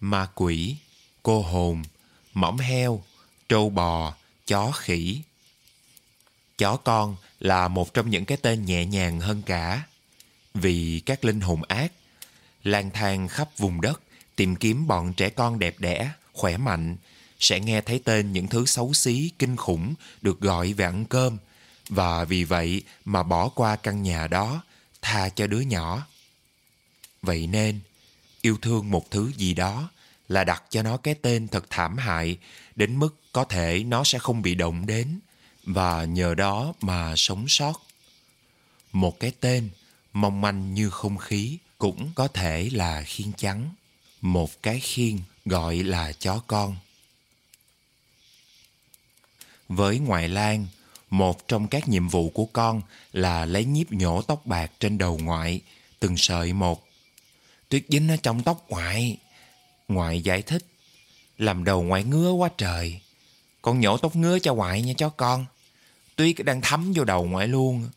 Ma 0.00 0.28
quỷ, 0.34 0.76
cô 1.22 1.42
hồn, 1.42 1.82
mõm 2.34 2.58
heo, 2.58 3.04
trâu 3.48 3.70
bò, 3.70 4.14
chó 4.46 4.70
khỉ. 4.70 5.22
Chó 6.58 6.76
con 6.76 7.16
là 7.38 7.68
một 7.68 7.94
trong 7.94 8.10
những 8.10 8.24
cái 8.24 8.38
tên 8.42 8.64
nhẹ 8.64 8.84
nhàng 8.86 9.20
hơn 9.20 9.42
cả. 9.42 9.86
Vì 10.54 11.02
các 11.06 11.24
linh 11.24 11.40
hồn 11.40 11.62
ác 11.62 11.92
lang 12.64 12.90
thang 12.90 13.28
khắp 13.28 13.58
vùng 13.58 13.80
đất 13.80 14.00
tìm 14.36 14.56
kiếm 14.56 14.86
bọn 14.86 15.12
trẻ 15.12 15.30
con 15.30 15.58
đẹp 15.58 15.74
đẽ, 15.78 16.10
khỏe 16.32 16.56
mạnh 16.56 16.96
sẽ 17.40 17.60
nghe 17.60 17.80
thấy 17.80 17.98
tên 18.04 18.32
những 18.32 18.48
thứ 18.48 18.66
xấu 18.66 18.92
xí, 18.94 19.30
kinh 19.38 19.56
khủng 19.56 19.94
được 20.22 20.40
gọi 20.40 20.72
về 20.72 20.84
ăn 20.84 21.04
cơm 21.04 21.38
và 21.88 22.24
vì 22.24 22.44
vậy 22.44 22.82
mà 23.04 23.22
bỏ 23.22 23.48
qua 23.48 23.76
căn 23.76 24.02
nhà 24.02 24.26
đó, 24.26 24.62
tha 25.02 25.28
cho 25.28 25.46
đứa 25.46 25.60
nhỏ. 25.60 26.06
Vậy 27.22 27.46
nên, 27.46 27.80
yêu 28.40 28.58
thương 28.62 28.90
một 28.90 29.10
thứ 29.10 29.32
gì 29.36 29.54
đó 29.54 29.90
là 30.28 30.44
đặt 30.44 30.62
cho 30.70 30.82
nó 30.82 30.96
cái 30.96 31.14
tên 31.14 31.48
thật 31.48 31.64
thảm 31.70 31.96
hại 31.96 32.38
đến 32.76 32.98
mức 32.98 33.16
có 33.32 33.44
thể 33.44 33.84
nó 33.84 34.04
sẽ 34.04 34.18
không 34.18 34.42
bị 34.42 34.54
động 34.54 34.86
đến 34.86 35.20
và 35.64 36.04
nhờ 36.04 36.34
đó 36.34 36.72
mà 36.80 37.16
sống 37.16 37.48
sót. 37.48 37.82
Một 38.92 39.20
cái 39.20 39.32
tên 39.40 39.70
mong 40.12 40.40
manh 40.40 40.74
như 40.74 40.90
không 40.90 41.18
khí 41.18 41.58
cũng 41.78 42.10
có 42.14 42.28
thể 42.28 42.70
là 42.72 43.02
khiên 43.02 43.32
trắng. 43.32 43.70
Một 44.20 44.62
cái 44.62 44.80
khiên 44.80 45.18
gọi 45.44 45.76
là 45.76 46.12
chó 46.12 46.42
con. 46.46 46.76
Với 49.70 49.98
ngoại 49.98 50.28
lang, 50.28 50.66
một 51.10 51.48
trong 51.48 51.68
các 51.68 51.88
nhiệm 51.88 52.08
vụ 52.08 52.30
của 52.30 52.44
con 52.44 52.82
là 53.12 53.44
lấy 53.44 53.64
nhíp 53.64 53.92
nhổ 53.92 54.22
tóc 54.22 54.46
bạc 54.46 54.72
trên 54.80 54.98
đầu 54.98 55.18
ngoại, 55.22 55.60
từng 56.00 56.16
sợi 56.16 56.52
một. 56.52 56.86
Tuyết 57.68 57.84
dính 57.88 58.08
ở 58.08 58.16
trong 58.16 58.42
tóc 58.42 58.64
ngoại. 58.68 59.16
Ngoại 59.88 60.22
giải 60.22 60.42
thích, 60.42 60.64
làm 61.38 61.64
đầu 61.64 61.82
ngoại 61.82 62.04
ngứa 62.04 62.30
quá 62.32 62.50
trời. 62.58 63.00
Con 63.62 63.80
nhổ 63.80 63.96
tóc 63.96 64.16
ngứa 64.16 64.38
cho 64.38 64.54
ngoại 64.54 64.82
nha 64.82 64.92
chó 64.98 65.08
con. 65.08 65.46
Tuyết 66.16 66.36
đang 66.44 66.60
thấm 66.60 66.92
vô 66.92 67.04
đầu 67.04 67.24
ngoại 67.24 67.48
luôn. 67.48 67.88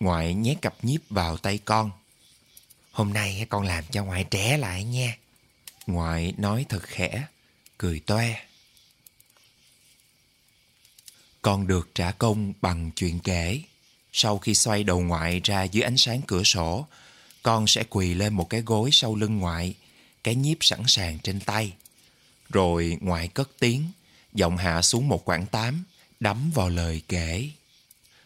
Ngoại 0.00 0.34
nhét 0.34 0.62
cặp 0.62 0.74
nhíp 0.82 1.00
vào 1.10 1.36
tay 1.36 1.58
con. 1.58 1.90
Hôm 2.92 3.12
nay 3.12 3.46
con 3.48 3.62
làm 3.62 3.84
cho 3.90 4.04
ngoại 4.04 4.24
trẻ 4.24 4.56
lại 4.56 4.84
nha. 4.84 5.16
Ngoại 5.86 6.34
nói 6.36 6.66
thật 6.68 6.82
khẽ, 6.82 7.22
cười 7.78 8.00
toe. 8.00 8.49
Con 11.42 11.66
được 11.66 11.88
trả 11.94 12.10
công 12.10 12.52
bằng 12.60 12.90
chuyện 12.96 13.18
kể. 13.18 13.60
Sau 14.12 14.38
khi 14.38 14.54
xoay 14.54 14.84
đầu 14.84 15.00
ngoại 15.00 15.40
ra 15.44 15.62
dưới 15.62 15.82
ánh 15.82 15.96
sáng 15.96 16.20
cửa 16.26 16.42
sổ, 16.42 16.86
con 17.42 17.66
sẽ 17.66 17.84
quỳ 17.90 18.14
lên 18.14 18.34
một 18.34 18.50
cái 18.50 18.60
gối 18.60 18.90
sau 18.92 19.14
lưng 19.14 19.38
ngoại, 19.38 19.74
cái 20.24 20.34
nhíp 20.34 20.58
sẵn 20.60 20.80
sàng 20.86 21.18
trên 21.18 21.40
tay. 21.40 21.72
Rồi 22.48 22.98
ngoại 23.00 23.28
cất 23.28 23.50
tiếng, 23.58 23.84
giọng 24.32 24.56
hạ 24.56 24.82
xuống 24.82 25.08
một 25.08 25.24
quãng 25.24 25.46
tám, 25.46 25.84
đắm 26.20 26.50
vào 26.54 26.68
lời 26.68 27.02
kể. 27.08 27.48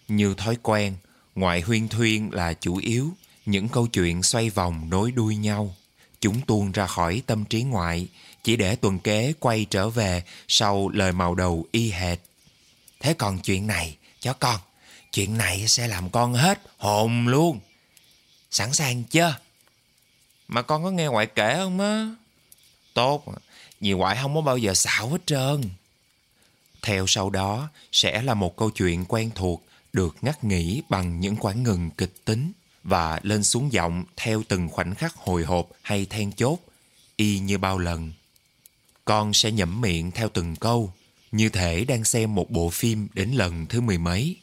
Như 0.09 0.35
thói 0.35 0.57
quen, 0.63 0.97
ngoại 1.35 1.61
huyên 1.61 1.89
thuyên 1.89 2.31
là 2.33 2.55
chủ 2.55 2.77
yếu, 2.77 3.13
những 3.47 3.69
câu 3.69 3.87
chuyện 3.87 4.23
xoay 4.23 4.51
vòng 4.51 4.91
nối 4.91 5.11
đuôi 5.13 5.37
nhau. 5.37 5.75
Chúng 6.21 6.41
tuôn 6.41 6.73
ra 6.73 6.87
khỏi 6.87 7.23
tâm 7.27 7.45
trí 7.45 7.63
ngoại, 7.63 8.09
chỉ 8.43 8.57
để 8.57 8.77
tuần 8.77 8.99
kế 8.99 9.33
quay 9.41 9.67
trở 9.71 9.89
về 9.89 10.23
sau 10.49 10.89
lời 10.89 11.13
màu 11.13 11.35
đầu 11.35 11.67
y 11.73 11.91
hệt. 11.91 12.19
Thế 13.05 13.15
còn 13.15 13.39
chuyện 13.39 13.67
này, 13.67 13.97
cho 14.21 14.33
con, 14.33 14.61
chuyện 15.13 15.39
này 15.39 15.69
sẽ 15.69 15.89
làm 15.89 16.11
con 16.11 16.35
hết 16.35 16.61
hồn 16.79 17.29
luôn. 17.29 17.61
Sẵn 18.51 18.73
sàng 18.73 19.05
chưa? 19.05 19.37
Mà 20.49 20.63
con 20.63 20.85
có 20.85 20.91
nghe 20.91 21.07
ngoại 21.07 21.27
kể 21.27 21.55
không 21.57 21.81
á? 21.81 22.09
Tốt, 22.95 23.25
vì 23.81 23.93
ngoại 23.93 24.19
không 24.23 24.35
có 24.35 24.41
bao 24.41 24.59
giờ 24.59 24.75
xạo 24.75 25.09
hết 25.09 25.27
trơn. 25.27 25.63
Theo 26.83 27.05
sau 27.07 27.31
đó 27.31 27.69
sẽ 27.93 28.23
là 28.23 28.35
một 28.35 28.57
câu 28.57 28.71
chuyện 28.71 29.05
quen 29.09 29.31
thuộc 29.35 29.65
được 29.93 30.17
ngắt 30.23 30.45
nghỉ 30.45 30.83
bằng 30.89 31.21
những 31.21 31.37
quãng 31.37 31.63
ngừng 31.63 31.91
kịch 31.91 32.15
tính 32.25 32.53
và 32.85 33.21
lên 33.23 33.45
xuống 33.45 33.73
giọng 33.73 34.05
theo 34.17 34.43
từng 34.49 34.69
khoảnh 34.69 34.95
khắc 34.95 35.15
hồi 35.15 35.45
hộp 35.45 35.69
hay 35.83 36.07
then 36.07 36.33
chốt, 36.33 36.59
y 37.17 37.39
như 37.39 37.59
bao 37.59 37.79
lần. 37.79 38.13
Con 39.05 39.33
sẽ 39.33 39.51
nhẩm 39.51 39.81
miệng 39.81 40.11
theo 40.11 40.29
từng 40.29 40.57
câu, 40.57 40.93
như 41.35 41.49
thể 41.49 41.85
đang 41.85 42.05
xem 42.05 42.35
một 42.35 42.51
bộ 42.51 42.71
phim 42.71 43.09
đến 43.15 43.31
lần 43.31 43.67
thứ 43.67 43.81
mười 43.81 43.99
mấy. 43.99 44.37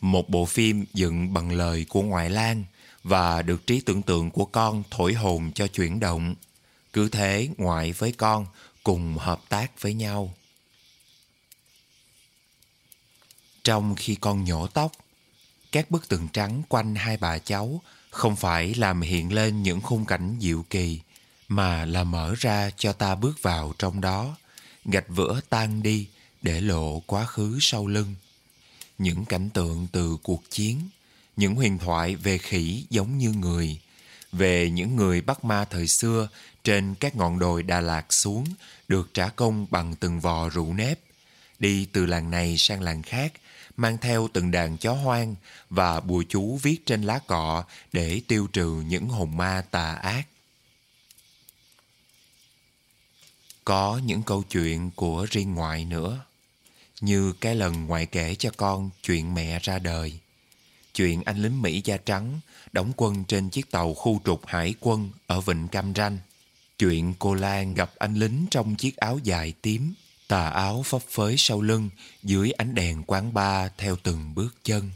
Một 0.00 0.28
bộ 0.28 0.44
phim 0.44 0.84
dựng 0.94 1.34
bằng 1.34 1.52
lời 1.52 1.86
của 1.88 2.02
ngoại 2.02 2.30
lang 2.30 2.64
và 3.04 3.42
được 3.42 3.66
trí 3.66 3.80
tưởng 3.80 4.02
tượng 4.02 4.30
của 4.30 4.44
con 4.44 4.82
thổi 4.90 5.14
hồn 5.14 5.52
cho 5.54 5.66
chuyển 5.66 6.00
động. 6.00 6.34
Cứ 6.92 7.08
thế 7.08 7.48
ngoại 7.56 7.92
với 7.92 8.12
con 8.12 8.46
cùng 8.84 9.16
hợp 9.18 9.40
tác 9.48 9.80
với 9.80 9.94
nhau. 9.94 10.34
Trong 13.64 13.94
khi 13.94 14.14
con 14.14 14.44
nhổ 14.44 14.66
tóc, 14.66 14.92
các 15.72 15.90
bức 15.90 16.08
tường 16.08 16.28
trắng 16.32 16.62
quanh 16.68 16.94
hai 16.94 17.16
bà 17.16 17.38
cháu 17.38 17.82
không 18.10 18.36
phải 18.36 18.74
làm 18.74 19.00
hiện 19.00 19.32
lên 19.32 19.62
những 19.62 19.80
khung 19.80 20.04
cảnh 20.04 20.36
diệu 20.40 20.64
kỳ, 20.70 21.00
mà 21.48 21.84
là 21.84 22.04
mở 22.04 22.34
ra 22.38 22.70
cho 22.76 22.92
ta 22.92 23.14
bước 23.14 23.42
vào 23.42 23.72
trong 23.78 24.00
đó, 24.00 24.36
gạch 24.84 25.08
vữa 25.08 25.40
tan 25.48 25.82
đi 25.82 26.08
để 26.42 26.60
lộ 26.60 27.00
quá 27.00 27.26
khứ 27.26 27.58
sau 27.60 27.86
lưng. 27.86 28.14
Những 28.98 29.24
cảnh 29.24 29.50
tượng 29.50 29.86
từ 29.92 30.16
cuộc 30.22 30.42
chiến, 30.50 30.80
những 31.36 31.54
huyền 31.54 31.78
thoại 31.78 32.16
về 32.16 32.38
khỉ 32.38 32.84
giống 32.90 33.18
như 33.18 33.32
người, 33.32 33.80
về 34.32 34.70
những 34.70 34.96
người 34.96 35.20
bắt 35.20 35.44
ma 35.44 35.64
thời 35.64 35.88
xưa 35.88 36.28
trên 36.64 36.94
các 36.94 37.16
ngọn 37.16 37.38
đồi 37.38 37.62
Đà 37.62 37.80
Lạt 37.80 38.12
xuống 38.12 38.44
được 38.88 39.14
trả 39.14 39.28
công 39.28 39.66
bằng 39.70 39.94
từng 39.96 40.20
vò 40.20 40.48
rượu 40.48 40.74
nếp, 40.74 41.00
đi 41.58 41.86
từ 41.92 42.06
làng 42.06 42.30
này 42.30 42.58
sang 42.58 42.80
làng 42.80 43.02
khác 43.02 43.32
mang 43.76 43.98
theo 43.98 44.28
từng 44.32 44.50
đàn 44.50 44.76
chó 44.76 44.92
hoang 44.92 45.34
và 45.70 46.00
bùa 46.00 46.22
chú 46.28 46.58
viết 46.62 46.86
trên 46.86 47.02
lá 47.02 47.18
cọ 47.26 47.64
để 47.92 48.20
tiêu 48.28 48.46
trừ 48.52 48.82
những 48.86 49.08
hồn 49.08 49.36
ma 49.36 49.64
tà 49.70 49.92
ác. 49.94 50.26
Có 53.64 54.00
những 54.04 54.22
câu 54.22 54.42
chuyện 54.50 54.90
của 54.96 55.26
riêng 55.30 55.54
ngoại 55.54 55.84
nữa, 55.84 56.20
như 57.02 57.32
cái 57.32 57.54
lần 57.54 57.86
ngoại 57.86 58.06
kể 58.06 58.34
cho 58.34 58.50
con 58.56 58.90
chuyện 59.02 59.34
mẹ 59.34 59.58
ra 59.62 59.78
đời, 59.78 60.18
chuyện 60.94 61.22
anh 61.24 61.42
lính 61.42 61.62
Mỹ 61.62 61.82
da 61.84 61.96
trắng 61.96 62.40
đóng 62.72 62.92
quân 62.96 63.24
trên 63.24 63.50
chiếc 63.50 63.70
tàu 63.70 63.94
khu 63.94 64.20
trục 64.24 64.46
hải 64.46 64.74
quân 64.80 65.10
ở 65.26 65.40
Vịnh 65.40 65.68
Cam 65.68 65.94
Ranh, 65.94 66.18
chuyện 66.78 67.14
cô 67.18 67.34
Lan 67.34 67.74
gặp 67.74 67.92
anh 67.98 68.14
lính 68.14 68.46
trong 68.50 68.74
chiếc 68.74 68.96
áo 68.96 69.18
dài 69.22 69.52
tím 69.62 69.94
tà 70.28 70.48
áo 70.48 70.82
phấp 70.82 71.02
phới 71.02 71.34
sau 71.38 71.60
lưng 71.60 71.90
dưới 72.22 72.50
ánh 72.50 72.74
đèn 72.74 73.02
quán 73.06 73.34
bar 73.34 73.70
theo 73.78 73.96
từng 74.02 74.34
bước 74.34 74.54
chân. 74.64 74.90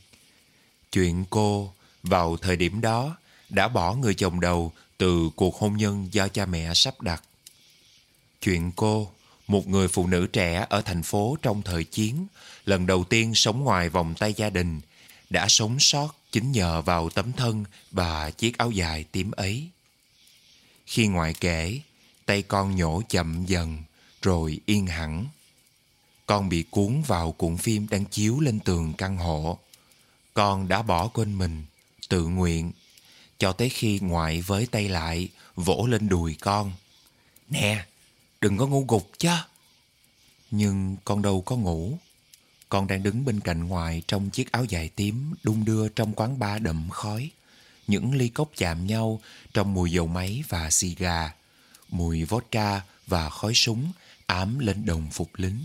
Chuyện 0.93 1.25
cô 1.31 1.73
vào 2.03 2.37
thời 2.37 2.57
điểm 2.57 2.81
đó 2.81 3.17
đã 3.49 3.69
bỏ 3.69 3.95
người 3.95 4.15
chồng 4.15 4.41
đầu 4.41 4.73
từ 4.99 5.31
cuộc 5.37 5.57
hôn 5.57 5.77
nhân 5.77 6.09
do 6.13 6.29
cha 6.29 6.47
mẹ 6.47 6.75
sắp 6.75 7.01
đặt. 7.01 7.23
Chuyện 8.41 8.73
cô, 8.77 9.13
một 9.47 9.69
người 9.69 9.89
phụ 9.89 10.07
nữ 10.07 10.27
trẻ 10.27 10.67
ở 10.71 10.81
thành 10.81 11.03
phố 11.03 11.37
trong 11.43 11.63
thời 11.63 11.85
chiến, 11.85 12.27
lần 12.65 12.87
đầu 12.87 13.05
tiên 13.05 13.35
sống 13.35 13.61
ngoài 13.61 13.89
vòng 13.89 14.15
tay 14.19 14.35
gia 14.35 14.51
đình, 14.51 14.81
đã 15.31 15.49
sống 15.49 15.77
sót 15.81 16.15
chính 16.33 16.53
nhờ 16.53 16.83
vào 16.83 17.11
tấm 17.11 17.33
thân 17.33 17.65
và 17.91 18.31
chiếc 18.31 18.59
áo 18.59 18.71
dài 18.71 19.05
tím 19.13 19.31
ấy. 19.31 19.69
Khi 20.87 21.07
ngoại 21.07 21.35
kể, 21.41 21.81
tay 22.27 22.43
con 22.43 22.77
nhổ 22.77 23.03
chậm 23.09 23.45
dần, 23.47 23.83
rồi 24.23 24.61
yên 24.67 24.87
hẳn. 24.87 25.27
Con 26.27 26.49
bị 26.49 26.65
cuốn 26.71 27.03
vào 27.07 27.33
cuộn 27.33 27.57
phim 27.57 27.89
đang 27.89 28.05
chiếu 28.05 28.41
lên 28.41 28.61
tường 28.61 28.93
căn 28.99 29.17
hộ. 29.17 29.59
Con 30.35 30.69
đã 30.69 30.83
bỏ 30.83 31.09
quên 31.09 31.39
mình, 31.39 31.65
tự 32.09 32.27
nguyện, 32.27 32.73
cho 33.39 33.53
tới 33.53 33.69
khi 33.69 33.99
ngoại 34.03 34.43
với 34.43 34.67
tay 34.67 34.89
lại, 34.89 35.29
vỗ 35.55 35.87
lên 35.91 36.09
đùi 36.09 36.37
con. 36.41 36.73
Nè, 37.49 37.85
đừng 38.41 38.57
có 38.57 38.67
ngu 38.67 38.85
gục 38.89 39.11
chứ. 39.19 39.31
Nhưng 40.51 40.97
con 41.05 41.23
đâu 41.23 41.43
có 41.43 41.57
ngủ. 41.57 41.99
Con 42.69 42.87
đang 42.87 43.03
đứng 43.03 43.25
bên 43.25 43.41
cạnh 43.41 43.65
ngoại 43.65 44.03
trong 44.09 44.31
chiếc 44.31 44.53
áo 44.53 44.65
dài 44.65 44.91
tím 44.97 45.35
đung 45.43 45.65
đưa 45.65 45.89
trong 45.89 46.13
quán 46.13 46.39
bar 46.39 46.63
đậm 46.63 46.91
khói. 46.91 47.31
Những 47.87 48.15
ly 48.15 48.29
cốc 48.29 48.51
chạm 48.57 48.87
nhau 48.87 49.21
trong 49.55 49.75
mùi 49.75 49.93
dầu 49.93 50.07
máy 50.07 50.43
và 50.49 50.71
xì 50.71 50.95
gà, 50.95 51.33
mùi 51.89 52.25
vodka 52.25 52.81
và 53.07 53.31
khói 53.31 53.55
súng 53.55 53.93
ám 54.27 54.59
lên 54.59 54.87
đồng 54.87 55.11
phục 55.11 55.31
lính. 55.37 55.65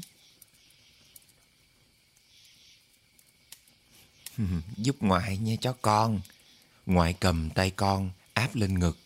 Giúp 4.78 4.96
ngoại 5.00 5.38
nha 5.38 5.56
chó 5.62 5.74
con. 5.82 6.22
Ngoại 6.86 7.14
cầm 7.20 7.50
tay 7.50 7.72
con 7.72 8.10
áp 8.34 8.56
lên 8.56 8.80
ngực. 8.80 8.98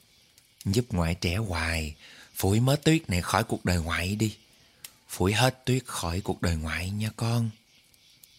Giúp 0.65 0.85
ngoại 0.89 1.15
trẻ 1.15 1.35
hoài, 1.35 1.95
phủi 2.35 2.59
mớ 2.59 2.75
tuyết 2.75 3.09
này 3.09 3.21
khỏi 3.21 3.43
cuộc 3.43 3.65
đời 3.65 3.77
ngoại 3.77 4.15
đi. 4.15 4.35
Phủi 5.09 5.33
hết 5.33 5.65
tuyết 5.65 5.85
khỏi 5.85 6.21
cuộc 6.21 6.41
đời 6.41 6.55
ngoại 6.55 6.89
nha 6.89 7.09
con. 7.17 7.49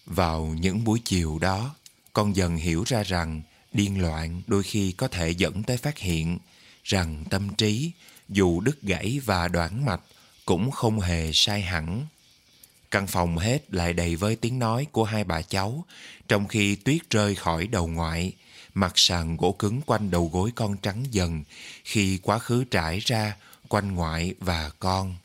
Vào 0.06 0.44
những 0.46 0.85
buổi 0.85 1.00
chiều 1.04 1.38
đó, 1.38 1.74
con 2.12 2.37
dần 2.37 2.56
hiểu 2.56 2.85
ra 2.87 3.02
rằng 3.02 3.42
điên 3.72 4.00
loạn 4.00 4.42
đôi 4.46 4.62
khi 4.62 4.92
có 4.92 5.09
thể 5.09 5.30
dẫn 5.30 5.62
tới 5.62 5.76
phát 5.76 5.98
hiện 5.98 6.38
rằng 6.85 7.24
tâm 7.30 7.54
trí 7.54 7.90
dù 8.28 8.61
đứt 8.61 8.82
gãy 8.82 9.20
và 9.24 9.48
đoạn 9.48 9.85
mạch 9.85 10.00
cũng 10.44 10.70
không 10.70 11.00
hề 11.00 11.30
sai 11.32 11.62
hẳn. 11.62 12.06
Căn 12.90 13.06
phòng 13.06 13.38
hết 13.38 13.74
lại 13.74 13.92
đầy 13.92 14.16
với 14.16 14.37
tiếng 14.37 14.59
nói 14.59 14.87
của 14.92 15.04
hai 15.04 15.24
bà 15.24 15.42
cháu, 15.42 15.85
trong 16.28 16.48
khi 16.48 16.74
tuyết 16.74 17.11
rơi 17.11 17.35
khỏi 17.35 17.66
đầu 17.66 17.87
ngoại, 17.87 18.32
mặt 18.74 18.92
sàn 18.94 19.37
gỗ 19.37 19.52
cứng 19.52 19.80
quanh 19.87 20.11
đầu 20.11 20.30
gối 20.32 20.50
con 20.54 20.76
trắng 20.76 21.04
dần 21.11 21.44
khi 21.85 22.18
quá 22.22 22.38
khứ 22.38 22.64
trải 22.64 22.98
ra 22.98 23.37
quanh 23.68 23.94
ngoại 23.94 24.35
và 24.40 24.70
con. 24.79 25.16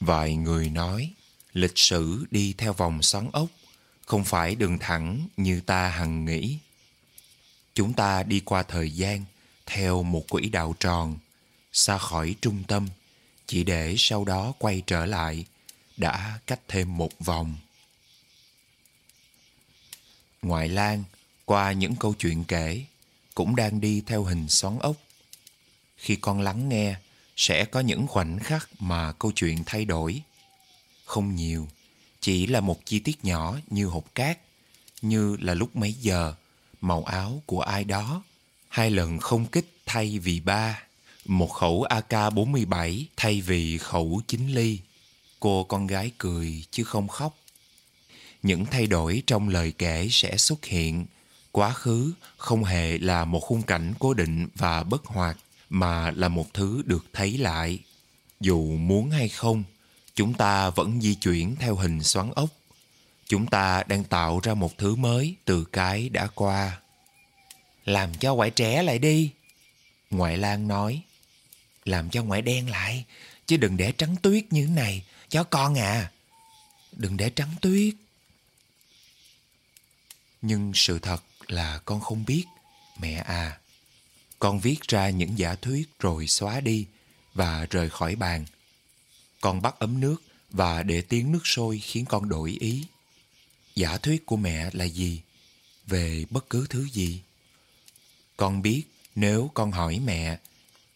Vài 0.00 0.36
người 0.36 0.70
nói, 0.70 1.12
lịch 1.52 1.78
sử 1.78 2.24
đi 2.30 2.54
theo 2.58 2.72
vòng 2.72 3.02
xoắn 3.02 3.30
ốc, 3.32 3.48
không 4.06 4.24
phải 4.24 4.54
đường 4.54 4.78
thẳng 4.78 5.28
như 5.36 5.60
ta 5.60 5.88
hằng 5.88 6.24
nghĩ. 6.24 6.58
Chúng 7.74 7.92
ta 7.92 8.22
đi 8.22 8.40
qua 8.40 8.62
thời 8.62 8.90
gian 8.90 9.24
theo 9.66 10.02
một 10.02 10.24
quỹ 10.28 10.48
đạo 10.48 10.74
tròn, 10.80 11.18
xa 11.72 11.98
khỏi 11.98 12.34
trung 12.40 12.64
tâm, 12.68 12.88
chỉ 13.46 13.64
để 13.64 13.94
sau 13.98 14.24
đó 14.24 14.52
quay 14.58 14.82
trở 14.86 15.06
lại, 15.06 15.44
đã 15.96 16.38
cách 16.46 16.60
thêm 16.68 16.96
một 16.96 17.10
vòng. 17.18 17.56
Ngoại 20.42 20.68
Lan, 20.68 21.04
qua 21.44 21.72
những 21.72 21.96
câu 21.96 22.14
chuyện 22.18 22.44
kể, 22.44 22.84
cũng 23.34 23.56
đang 23.56 23.80
đi 23.80 24.02
theo 24.06 24.22
hình 24.22 24.48
xoắn 24.48 24.78
ốc. 24.78 24.96
Khi 25.96 26.16
con 26.16 26.40
lắng 26.40 26.68
nghe, 26.68 26.94
sẽ 27.36 27.64
có 27.64 27.80
những 27.80 28.06
khoảnh 28.06 28.38
khắc 28.38 28.68
mà 28.78 29.12
câu 29.12 29.32
chuyện 29.32 29.62
thay 29.66 29.84
đổi. 29.84 30.22
Không 31.04 31.36
nhiều, 31.36 31.68
chỉ 32.20 32.46
là 32.46 32.60
một 32.60 32.86
chi 32.86 32.98
tiết 32.98 33.24
nhỏ 33.24 33.58
như 33.70 33.86
hộp 33.86 34.14
cát, 34.14 34.38
như 35.02 35.36
là 35.40 35.54
lúc 35.54 35.76
mấy 35.76 35.92
giờ, 35.92 36.34
màu 36.80 37.04
áo 37.04 37.42
của 37.46 37.60
ai 37.60 37.84
đó, 37.84 38.22
hai 38.68 38.90
lần 38.90 39.18
không 39.18 39.46
kích 39.46 39.76
thay 39.86 40.18
vì 40.18 40.40
ba, 40.40 40.82
một 41.26 41.46
khẩu 41.46 41.86
AK-47 41.90 43.04
thay 43.16 43.40
vì 43.40 43.78
khẩu 43.78 44.20
9 44.26 44.48
ly. 44.48 44.78
Cô 45.40 45.64
con 45.64 45.86
gái 45.86 46.10
cười 46.18 46.64
chứ 46.70 46.84
không 46.84 47.08
khóc. 47.08 47.38
Những 48.42 48.66
thay 48.66 48.86
đổi 48.86 49.22
trong 49.26 49.48
lời 49.48 49.72
kể 49.78 50.08
sẽ 50.10 50.36
xuất 50.36 50.64
hiện. 50.64 51.06
Quá 51.52 51.72
khứ 51.72 52.12
không 52.36 52.64
hề 52.64 52.98
là 52.98 53.24
một 53.24 53.40
khung 53.40 53.62
cảnh 53.62 53.94
cố 53.98 54.14
định 54.14 54.48
và 54.54 54.82
bất 54.82 55.04
hoạt, 55.06 55.36
mà 55.68 56.10
là 56.10 56.28
một 56.28 56.54
thứ 56.54 56.82
được 56.86 57.06
thấy 57.12 57.38
lại. 57.38 57.78
Dù 58.40 58.76
muốn 58.76 59.10
hay 59.10 59.28
không, 59.28 59.64
chúng 60.14 60.34
ta 60.34 60.70
vẫn 60.70 61.00
di 61.00 61.14
chuyển 61.14 61.56
theo 61.56 61.74
hình 61.74 62.02
xoắn 62.02 62.30
ốc. 62.34 62.50
Chúng 63.26 63.46
ta 63.46 63.82
đang 63.82 64.04
tạo 64.04 64.40
ra 64.42 64.54
một 64.54 64.78
thứ 64.78 64.94
mới 64.94 65.34
từ 65.44 65.64
cái 65.64 66.08
đã 66.08 66.26
qua. 66.26 66.80
Làm 67.84 68.14
cho 68.14 68.34
ngoại 68.34 68.50
trẻ 68.50 68.82
lại 68.82 68.98
đi. 68.98 69.30
Ngoại 70.10 70.38
Lan 70.38 70.68
nói. 70.68 71.02
Làm 71.84 72.10
cho 72.10 72.22
ngoại 72.22 72.42
đen 72.42 72.70
lại, 72.70 73.04
chứ 73.46 73.56
đừng 73.56 73.76
để 73.76 73.92
trắng 73.92 74.16
tuyết 74.22 74.44
như 74.50 74.66
thế 74.66 74.72
này, 74.72 75.04
chó 75.30 75.44
con 75.44 75.78
à. 75.78 76.10
Đừng 76.92 77.16
để 77.16 77.30
trắng 77.30 77.50
tuyết. 77.60 77.94
Nhưng 80.42 80.72
sự 80.74 80.98
thật 80.98 81.22
là 81.52 81.80
con 81.84 82.00
không 82.00 82.24
biết, 82.24 82.44
mẹ 83.00 83.14
à. 83.14 83.58
Con 84.38 84.60
viết 84.60 84.80
ra 84.88 85.10
những 85.10 85.38
giả 85.38 85.54
thuyết 85.54 85.98
rồi 85.98 86.26
xóa 86.26 86.60
đi 86.60 86.86
và 87.34 87.66
rời 87.70 87.90
khỏi 87.90 88.16
bàn. 88.16 88.44
Con 89.40 89.62
bắt 89.62 89.74
ấm 89.78 90.00
nước 90.00 90.22
và 90.50 90.82
để 90.82 91.02
tiếng 91.02 91.32
nước 91.32 91.46
sôi 91.46 91.78
khiến 91.78 92.04
con 92.04 92.28
đổi 92.28 92.56
ý. 92.60 92.84
Giả 93.74 93.98
thuyết 93.98 94.26
của 94.26 94.36
mẹ 94.36 94.70
là 94.72 94.84
gì? 94.84 95.20
Về 95.86 96.24
bất 96.30 96.50
cứ 96.50 96.66
thứ 96.70 96.88
gì? 96.88 97.20
Con 98.36 98.62
biết 98.62 98.84
nếu 99.14 99.50
con 99.54 99.72
hỏi 99.72 100.00
mẹ, 100.04 100.38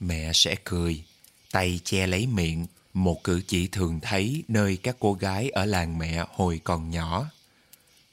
mẹ 0.01 0.33
sẽ 0.35 0.57
cười, 0.65 1.05
tay 1.51 1.81
che 1.85 2.07
lấy 2.07 2.27
miệng, 2.27 2.67
một 2.95 3.25
cử 3.25 3.43
chỉ 3.47 3.69
thường 3.69 4.01
thấy 4.03 4.43
nơi 4.49 4.77
các 4.77 4.97
cô 5.01 5.13
gái 5.13 5.51
ở 5.51 5.65
làng 5.65 5.99
mẹ 5.99 6.25
hồi 6.35 6.61
còn 6.65 6.91
nhỏ. 6.91 7.31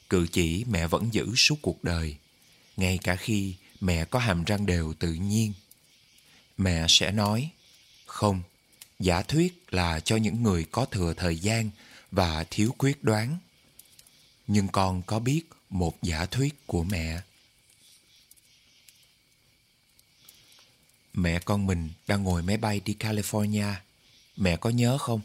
Cử 0.09 0.27
chỉ 0.31 0.65
mẹ 0.69 0.87
vẫn 0.87 1.13
giữ 1.13 1.35
suốt 1.35 1.55
cuộc 1.61 1.83
đời, 1.83 2.17
ngay 2.77 2.99
cả 3.03 3.15
khi 3.15 3.55
mẹ 3.79 4.05
có 4.05 4.19
hàm 4.19 4.43
răng 4.43 4.65
đều 4.65 4.93
tự 4.93 5.13
nhiên. 5.13 5.53
Mẹ 6.57 6.85
sẽ 6.89 7.11
nói, 7.11 7.49
không, 8.05 8.41
giả 8.99 9.21
thuyết 9.21 9.73
là 9.73 9.99
cho 9.99 10.15
những 10.15 10.43
người 10.43 10.65
có 10.71 10.85
thừa 10.85 11.13
thời 11.13 11.37
gian 11.37 11.69
và 12.11 12.43
thiếu 12.49 12.75
quyết 12.77 13.03
đoán. 13.03 13.37
Nhưng 14.47 14.67
con 14.67 15.01
có 15.01 15.19
biết 15.19 15.41
một 15.69 15.97
giả 16.01 16.25
thuyết 16.25 16.67
của 16.67 16.83
mẹ. 16.83 17.21
Mẹ 21.13 21.39
con 21.39 21.65
mình 21.65 21.89
đang 22.07 22.23
ngồi 22.23 22.41
máy 22.43 22.57
bay 22.57 22.81
đi 22.85 22.95
California. 22.99 23.73
Mẹ 24.37 24.57
có 24.57 24.69
nhớ 24.69 24.97
không? 24.97 25.21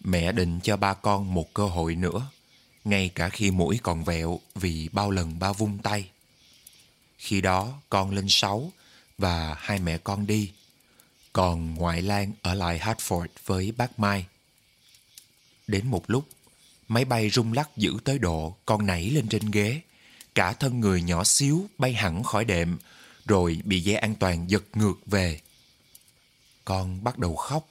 Mẹ 0.00 0.32
định 0.32 0.60
cho 0.62 0.76
ba 0.76 0.94
con 0.94 1.34
một 1.34 1.54
cơ 1.54 1.66
hội 1.66 1.96
nữa, 1.96 2.30
ngay 2.84 3.08
cả 3.14 3.28
khi 3.28 3.50
mũi 3.50 3.80
còn 3.82 4.04
vẹo 4.04 4.40
vì 4.54 4.88
bao 4.92 5.10
lần 5.10 5.38
ba 5.38 5.52
vung 5.52 5.78
tay. 5.78 6.10
Khi 7.22 7.40
đó 7.40 7.80
con 7.90 8.10
lên 8.10 8.26
sáu 8.28 8.72
và 9.18 9.56
hai 9.58 9.78
mẹ 9.78 9.98
con 9.98 10.26
đi. 10.26 10.52
Còn 11.32 11.74
ngoại 11.74 12.02
lang 12.02 12.32
ở 12.42 12.54
lại 12.54 12.78
Hartford 12.78 13.26
với 13.46 13.72
bác 13.72 13.98
Mai. 13.98 14.26
Đến 15.66 15.86
một 15.86 16.10
lúc, 16.10 16.28
máy 16.88 17.04
bay 17.04 17.30
rung 17.30 17.52
lắc 17.52 17.76
dữ 17.76 17.92
tới 18.04 18.18
độ 18.18 18.56
con 18.66 18.86
nảy 18.86 19.10
lên 19.10 19.28
trên 19.28 19.50
ghế. 19.50 19.80
Cả 20.34 20.52
thân 20.52 20.80
người 20.80 21.02
nhỏ 21.02 21.24
xíu 21.24 21.66
bay 21.78 21.92
hẳn 21.92 22.22
khỏi 22.22 22.44
đệm, 22.44 22.78
rồi 23.26 23.60
bị 23.64 23.80
dây 23.80 23.96
an 23.96 24.14
toàn 24.14 24.50
giật 24.50 24.64
ngược 24.72 25.06
về. 25.06 25.40
Con 26.64 27.04
bắt 27.04 27.18
đầu 27.18 27.36
khóc. 27.36 27.68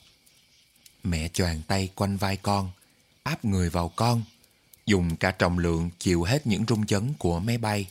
Mẹ 1.04 1.28
choàng 1.28 1.62
tay 1.68 1.90
quanh 1.96 2.18
vai 2.18 2.38
con, 2.38 2.72
áp 3.24 3.46
người 3.46 3.70
vào 3.70 3.90
con, 3.90 4.24
dùng 4.86 5.16
cả 5.16 5.32
trọng 5.32 5.60
lượng 5.60 5.90
chịu 6.00 6.24
hết 6.24 6.48
những 6.48 6.66
rung 6.68 6.86
chấn 6.86 7.14
của 7.20 7.40
máy 7.40 7.58
bay. 7.58 7.88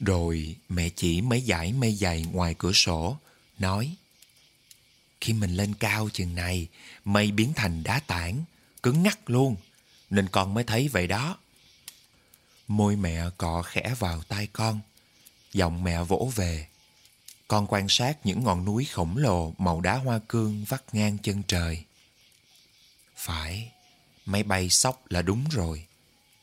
Rồi 0.00 0.56
mẹ 0.68 0.88
chỉ 0.88 1.20
mấy 1.20 1.40
dải 1.40 1.72
mây 1.72 1.94
dày 1.94 2.22
ngoài 2.32 2.54
cửa 2.58 2.72
sổ, 2.72 3.16
nói 3.58 3.96
Khi 5.20 5.32
mình 5.32 5.56
lên 5.56 5.74
cao 5.74 6.08
chừng 6.12 6.34
này, 6.34 6.68
mây 7.04 7.30
biến 7.30 7.52
thành 7.56 7.82
đá 7.82 8.00
tảng, 8.00 8.44
cứng 8.82 9.02
ngắc 9.02 9.30
luôn, 9.30 9.56
nên 10.10 10.28
con 10.28 10.54
mới 10.54 10.64
thấy 10.64 10.88
vậy 10.88 11.06
đó. 11.06 11.38
Môi 12.68 12.96
mẹ 12.96 13.24
cọ 13.36 13.62
khẽ 13.62 13.94
vào 13.98 14.22
tai 14.22 14.46
con, 14.46 14.80
giọng 15.52 15.84
mẹ 15.84 16.02
vỗ 16.02 16.32
về. 16.34 16.66
Con 17.48 17.66
quan 17.66 17.88
sát 17.88 18.26
những 18.26 18.44
ngọn 18.44 18.64
núi 18.64 18.84
khổng 18.84 19.16
lồ 19.16 19.54
màu 19.58 19.80
đá 19.80 19.94
hoa 19.96 20.20
cương 20.28 20.64
vắt 20.64 20.82
ngang 20.92 21.18
chân 21.18 21.42
trời. 21.42 21.84
Phải, 23.16 23.70
máy 24.26 24.42
bay 24.42 24.68
sóc 24.68 25.10
là 25.10 25.22
đúng 25.22 25.44
rồi. 25.50 25.86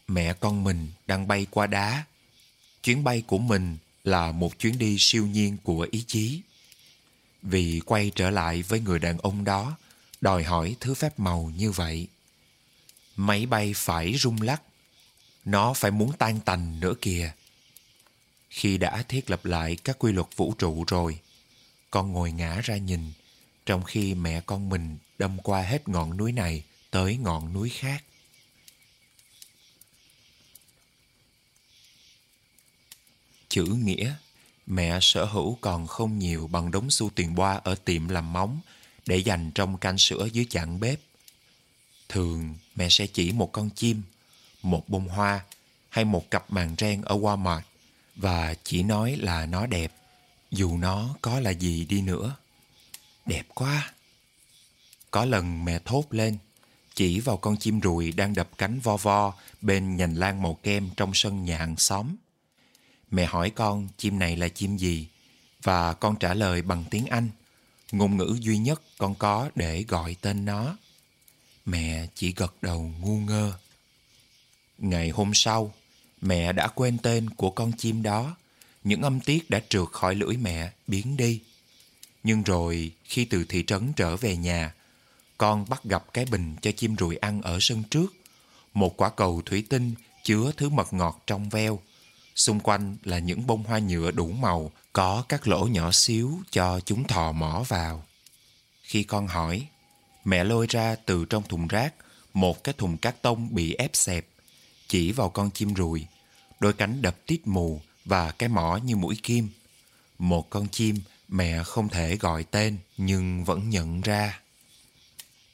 Mẹ 0.07 0.33
con 0.33 0.63
mình 0.63 0.91
đang 1.07 1.27
bay 1.27 1.47
qua 1.51 1.67
đá 1.67 2.03
chuyến 2.84 3.04
bay 3.04 3.24
của 3.28 3.38
mình 3.38 3.78
là 4.04 4.32
một 4.32 4.60
chuyến 4.60 4.78
đi 4.78 4.96
siêu 5.00 5.28
nhiên 5.28 5.58
của 5.63 5.88
ý 5.91 6.04
chí. 6.08 6.41
Vì 7.41 7.82
quay 7.86 8.12
trở 8.15 8.30
lại 8.30 8.62
với 8.62 8.80
người 8.80 9.00
đàn 9.00 9.17
ông 9.17 9.43
đó 9.43 9.78
đòi 10.22 10.43
hỏi 10.43 10.76
thứ 10.80 10.93
phép 10.93 11.19
màu 11.19 11.52
như 11.58 11.72
vậy. 11.72 12.08
Máy 13.15 13.46
bay 13.46 13.74
phải 13.76 14.13
rung 14.17 14.41
lắc, 14.41 14.62
nó 15.46 15.74
phải 15.74 15.91
muốn 15.91 16.12
tan 16.17 16.39
tành 16.39 16.80
nữa 16.80 16.93
kìa. 17.02 17.32
Khi 18.50 18.78
đã 18.78 19.04
thiết 19.08 19.30
lập 19.30 19.46
lại 19.46 19.78
các 19.84 20.00
quy 20.00 20.12
luật 20.12 20.28
vũ 20.36 20.54
trụ 20.58 20.84
rồi, 20.88 21.19
con 21.91 22.12
ngồi 22.12 22.32
ngã 22.32 22.62
ra 22.63 22.78
nhìn, 22.78 23.12
trong 23.65 23.84
khi 23.84 24.13
mẹ 24.13 24.41
con 24.41 24.69
mình 24.69 24.98
đâm 25.17 25.38
qua 25.43 25.62
hết 25.62 25.89
ngọn 25.89 26.17
núi 26.17 26.32
này 26.32 26.63
tới 26.91 27.17
ngọn 27.17 27.54
núi 27.54 27.69
khác. 27.69 28.04
Chữ 33.53 33.65
nghĩa, 33.65 34.13
mẹ 34.65 34.99
sở 35.01 35.25
hữu 35.25 35.57
còn 35.61 35.87
không 35.87 36.19
nhiều 36.19 36.47
bằng 36.47 36.71
đống 36.71 36.91
xu 36.91 37.09
tiền 37.09 37.35
boa 37.35 37.53
ở 37.63 37.75
tiệm 37.75 38.09
làm 38.09 38.33
móng 38.33 38.59
để 39.05 39.17
dành 39.17 39.51
trong 39.55 39.77
canh 39.77 39.97
sữa 39.97 40.27
dưới 40.33 40.45
chặn 40.49 40.79
bếp. 40.79 40.99
Thường 42.09 42.55
mẹ 42.75 42.89
sẽ 42.89 43.07
chỉ 43.07 43.31
một 43.31 43.51
con 43.51 43.69
chim, 43.69 44.01
một 44.63 44.89
bông 44.89 45.07
hoa 45.07 45.43
hay 45.89 46.05
một 46.05 46.31
cặp 46.31 46.51
màn 46.51 46.75
ren 46.77 47.01
ở 47.01 47.17
Walmart 47.17 47.61
và 48.15 48.55
chỉ 48.63 48.83
nói 48.83 49.15
là 49.15 49.45
nó 49.45 49.65
đẹp, 49.65 49.93
dù 50.51 50.77
nó 50.77 51.15
có 51.21 51.39
là 51.39 51.49
gì 51.49 51.85
đi 51.85 52.01
nữa. 52.01 52.35
Đẹp 53.25 53.45
quá! 53.53 53.93
Có 55.11 55.25
lần 55.25 55.65
mẹ 55.65 55.79
thốt 55.85 56.05
lên, 56.09 56.37
chỉ 56.95 57.19
vào 57.19 57.37
con 57.37 57.57
chim 57.57 57.79
ruồi 57.79 58.11
đang 58.11 58.33
đập 58.33 58.49
cánh 58.57 58.79
vo 58.79 58.97
vo 58.97 59.33
bên 59.61 59.95
nhành 59.95 60.17
lan 60.17 60.41
màu 60.41 60.53
kem 60.63 60.89
trong 60.97 61.11
sân 61.13 61.45
nhà 61.45 61.57
hàng 61.57 61.77
xóm. 61.77 62.15
Mẹ 63.13 63.26
hỏi 63.26 63.49
con 63.49 63.88
chim 63.97 64.19
này 64.19 64.38
là 64.38 64.47
chim 64.47 64.78
gì 64.78 65.08
và 65.63 65.93
con 65.93 66.15
trả 66.15 66.34
lời 66.34 66.62
bằng 66.62 66.84
tiếng 66.91 67.06
Anh, 67.06 67.30
ngôn 67.91 68.17
ngữ 68.17 68.38
duy 68.39 68.58
nhất 68.58 68.82
con 68.97 69.15
có 69.15 69.49
để 69.56 69.84
gọi 69.88 70.15
tên 70.21 70.45
nó. 70.45 70.78
Mẹ 71.65 72.08
chỉ 72.15 72.34
gật 72.36 72.56
đầu 72.62 72.93
ngu 73.02 73.19
ngơ. 73.19 73.54
Ngày 74.78 75.10
hôm 75.10 75.32
sau, 75.34 75.73
mẹ 76.21 76.54
đã 76.54 76.67
quên 76.67 76.97
tên 76.97 77.30
của 77.30 77.52
con 77.52 77.71
chim 77.78 78.04
đó. 78.04 78.36
Những 78.84 79.02
âm 79.02 79.19
tiết 79.19 79.49
đã 79.49 79.62
trượt 79.69 79.88
khỏi 79.91 80.15
lưỡi 80.15 80.38
mẹ, 80.38 80.71
biến 80.88 81.17
đi. 81.17 81.41
Nhưng 82.23 82.43
rồi, 82.43 82.91
khi 83.04 83.26
từ 83.26 83.45
thị 83.49 83.63
trấn 83.67 83.93
trở 83.93 84.17
về 84.17 84.38
nhà, 84.38 84.73
con 85.38 85.65
bắt 85.69 85.84
gặp 85.84 86.06
cái 86.13 86.26
bình 86.26 86.56
cho 86.62 86.71
chim 86.71 86.95
ruồi 86.95 87.17
ăn 87.17 87.41
ở 87.41 87.58
sân 87.62 87.84
trước. 87.89 88.13
Một 88.73 88.97
quả 88.97 89.10
cầu 89.10 89.41
thủy 89.45 89.65
tinh 89.69 89.93
chứa 90.23 90.52
thứ 90.58 90.69
mật 90.69 90.93
ngọt 90.93 91.23
trong 91.28 91.49
veo 91.49 91.80
Xung 92.36 92.60
quanh 92.60 92.98
là 93.04 93.19
những 93.19 93.48
bông 93.48 93.63
hoa 93.63 93.80
nhựa 93.80 94.12
đủ 94.12 94.32
màu, 94.32 94.72
có 94.93 95.24
các 95.30 95.48
lỗ 95.48 95.67
nhỏ 95.67 95.91
xíu 95.91 96.39
cho 96.52 96.80
chúng 96.80 97.08
thò 97.08 97.32
mỏ 97.32 97.63
vào. 97.67 98.06
Khi 98.84 99.04
con 99.04 99.28
hỏi, 99.28 99.67
mẹ 100.26 100.43
lôi 100.43 100.65
ra 100.69 100.96
từ 101.06 101.26
trong 101.26 101.43
thùng 101.43 101.67
rác 101.67 101.93
một 102.34 102.63
cái 102.63 102.74
thùng 102.78 102.98
cát 102.98 103.22
tông 103.22 103.56
bị 103.56 103.74
ép 103.74 103.91
xẹp, 103.93 104.26
chỉ 104.88 105.12
vào 105.12 105.30
con 105.30 105.52
chim 105.52 105.74
ruồi, 105.74 106.08
đôi 106.60 106.74
cánh 106.74 107.02
đập 107.02 107.17
tít 107.26 107.48
mù 107.48 107.82
và 108.06 108.32
cái 108.32 108.50
mỏ 108.50 108.78
như 108.78 108.96
mũi 108.96 109.17
kim. 109.24 109.50
Một 110.19 110.50
con 110.50 110.67
chim 110.67 111.00
mẹ 111.28 111.63
không 111.63 111.89
thể 111.89 112.17
gọi 112.17 112.43
tên 112.43 112.78
nhưng 112.98 113.43
vẫn 113.43 113.69
nhận 113.69 114.02
ra. 114.02 114.39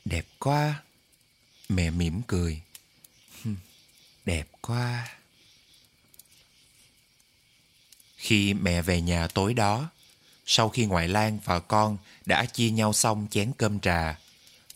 Đẹp 0.06 0.26
quá. 0.40 0.84
Mẹ 1.70 1.90
mỉm 1.90 2.22
cười. 2.28 2.62
Đẹp 4.26 4.48
quá. 4.62 5.08
Khi 8.20 8.54
mẹ 8.54 8.82
về 8.82 9.02
nhà 9.02 9.28
tối 9.28 9.54
đó, 9.54 9.90
sau 10.46 10.70
khi 10.70 10.86
ngoại 10.86 11.08
lang 11.08 11.40
và 11.46 11.60
con 11.60 11.98
đã 12.26 12.46
chia 12.46 12.70
nhau 12.70 12.94
xong 12.94 13.28
chén 13.32 13.52
cơm 13.58 13.80
trà, 13.80 14.20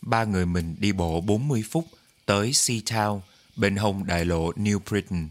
ba 0.02 0.24
người 0.24 0.46
mình 0.46 0.76
đi 0.78 0.92
bộ 0.92 1.20
40 1.20 1.64
phút 1.70 1.88
tới 2.26 2.50
Seatown 2.50 3.20
bên 3.56 3.76
hông 3.76 4.06
đại 4.06 4.24
lộ 4.24 4.52
New 4.52 4.78
Britain. 4.90 5.28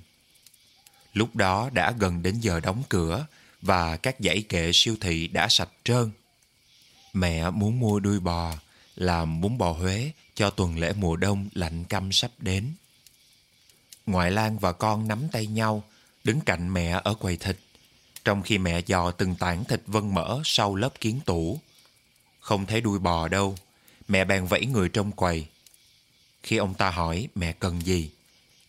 Lúc 1.13 1.35
đó 1.35 1.69
đã 1.73 1.91
gần 1.91 2.23
đến 2.23 2.39
giờ 2.39 2.59
đóng 2.59 2.83
cửa 2.89 3.25
và 3.61 3.97
các 3.97 4.15
dãy 4.19 4.41
kệ 4.49 4.71
siêu 4.73 4.95
thị 5.01 5.27
đã 5.27 5.47
sạch 5.49 5.69
trơn. 5.83 6.11
Mẹ 7.13 7.49
muốn 7.49 7.79
mua 7.79 7.99
đuôi 7.99 8.19
bò, 8.19 8.53
làm 8.95 9.41
bún 9.41 9.57
bò 9.57 9.71
Huế 9.71 10.11
cho 10.35 10.49
tuần 10.49 10.77
lễ 10.77 10.93
mùa 10.93 11.15
đông 11.15 11.49
lạnh 11.53 11.83
căm 11.83 12.11
sắp 12.11 12.31
đến. 12.39 12.73
Ngoại 14.05 14.31
lang 14.31 14.59
và 14.59 14.71
con 14.71 15.07
nắm 15.07 15.27
tay 15.31 15.47
nhau, 15.47 15.83
đứng 16.23 16.41
cạnh 16.41 16.73
mẹ 16.73 16.99
ở 17.03 17.13
quầy 17.13 17.37
thịt 17.37 17.57
trong 18.25 18.41
khi 18.41 18.57
mẹ 18.57 18.79
dò 18.85 19.11
từng 19.11 19.35
tảng 19.35 19.63
thịt 19.63 19.81
vân 19.87 20.13
mỡ 20.13 20.41
sau 20.45 20.75
lớp 20.75 20.99
kiến 20.99 21.19
tủ. 21.25 21.59
Không 22.39 22.65
thấy 22.65 22.81
đuôi 22.81 22.99
bò 22.99 23.27
đâu, 23.27 23.55
mẹ 24.07 24.25
bèn 24.25 24.45
vẫy 24.45 24.65
người 24.65 24.89
trong 24.89 25.11
quầy. 25.11 25.47
Khi 26.43 26.57
ông 26.57 26.73
ta 26.73 26.89
hỏi 26.89 27.27
mẹ 27.35 27.53
cần 27.53 27.81
gì, 27.81 28.11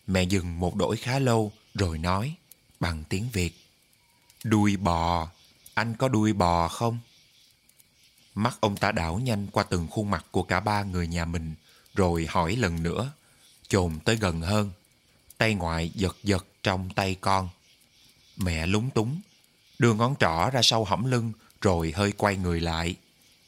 mẹ 0.07 0.23
dừng 0.23 0.59
một 0.59 0.75
đổi 0.75 0.97
khá 0.97 1.19
lâu 1.19 1.51
rồi 1.73 1.97
nói 1.97 2.35
bằng 2.79 3.03
tiếng 3.09 3.29
Việt. 3.33 3.65
Đuôi 4.43 4.77
bò, 4.77 5.27
anh 5.73 5.95
có 5.95 6.07
đuôi 6.07 6.33
bò 6.33 6.67
không? 6.67 6.99
Mắt 8.35 8.57
ông 8.59 8.77
ta 8.77 8.91
đảo 8.91 9.19
nhanh 9.19 9.47
qua 9.51 9.63
từng 9.63 9.87
khuôn 9.87 10.09
mặt 10.09 10.25
của 10.31 10.43
cả 10.43 10.59
ba 10.59 10.83
người 10.83 11.07
nhà 11.07 11.25
mình 11.25 11.55
rồi 11.95 12.27
hỏi 12.29 12.55
lần 12.55 12.83
nữa, 12.83 13.11
chồm 13.67 13.99
tới 13.99 14.15
gần 14.15 14.41
hơn. 14.41 14.71
Tay 15.37 15.53
ngoại 15.53 15.91
giật 15.95 16.17
giật 16.23 16.45
trong 16.63 16.89
tay 16.89 17.15
con. 17.21 17.49
Mẹ 18.37 18.67
lúng 18.67 18.89
túng 18.89 19.21
đưa 19.79 19.93
ngón 19.93 20.15
trỏ 20.19 20.49
ra 20.49 20.61
sau 20.61 20.83
hõm 20.83 21.05
lưng 21.05 21.31
rồi 21.61 21.93
hơi 21.95 22.11
quay 22.11 22.37
người 22.37 22.61
lại, 22.61 22.95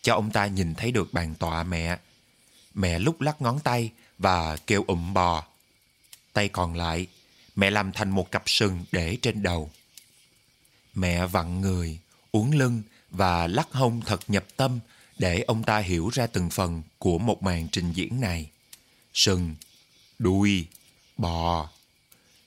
cho 0.01 0.13
ông 0.13 0.31
ta 0.31 0.47
nhìn 0.47 0.75
thấy 0.75 0.91
được 0.91 1.13
bàn 1.13 1.35
tọa 1.35 1.63
mẹ. 1.63 1.97
Mẹ 2.73 2.99
lúc 2.99 3.21
lắc 3.21 3.41
ngón 3.41 3.59
tay 3.59 3.91
và 4.17 4.57
kêu 4.57 4.83
ụm 4.87 5.13
bò. 5.13 5.43
Tay 6.33 6.49
còn 6.49 6.75
lại, 6.75 7.07
mẹ 7.55 7.69
làm 7.69 7.91
thành 7.91 8.09
một 8.09 8.31
cặp 8.31 8.43
sừng 8.45 8.85
để 8.91 9.17
trên 9.21 9.43
đầu. 9.43 9.71
Mẹ 10.93 11.27
vặn 11.27 11.61
người, 11.61 11.99
uốn 12.31 12.51
lưng 12.51 12.81
và 13.11 13.47
lắc 13.47 13.67
hông 13.71 14.01
thật 14.01 14.19
nhập 14.27 14.45
tâm 14.57 14.79
để 15.17 15.41
ông 15.41 15.63
ta 15.63 15.77
hiểu 15.77 16.09
ra 16.13 16.27
từng 16.27 16.49
phần 16.49 16.83
của 16.99 17.17
một 17.17 17.43
màn 17.43 17.67
trình 17.71 17.91
diễn 17.93 18.21
này. 18.21 18.49
Sừng, 19.13 19.55
đuôi, 20.19 20.67
bò. 21.17 21.69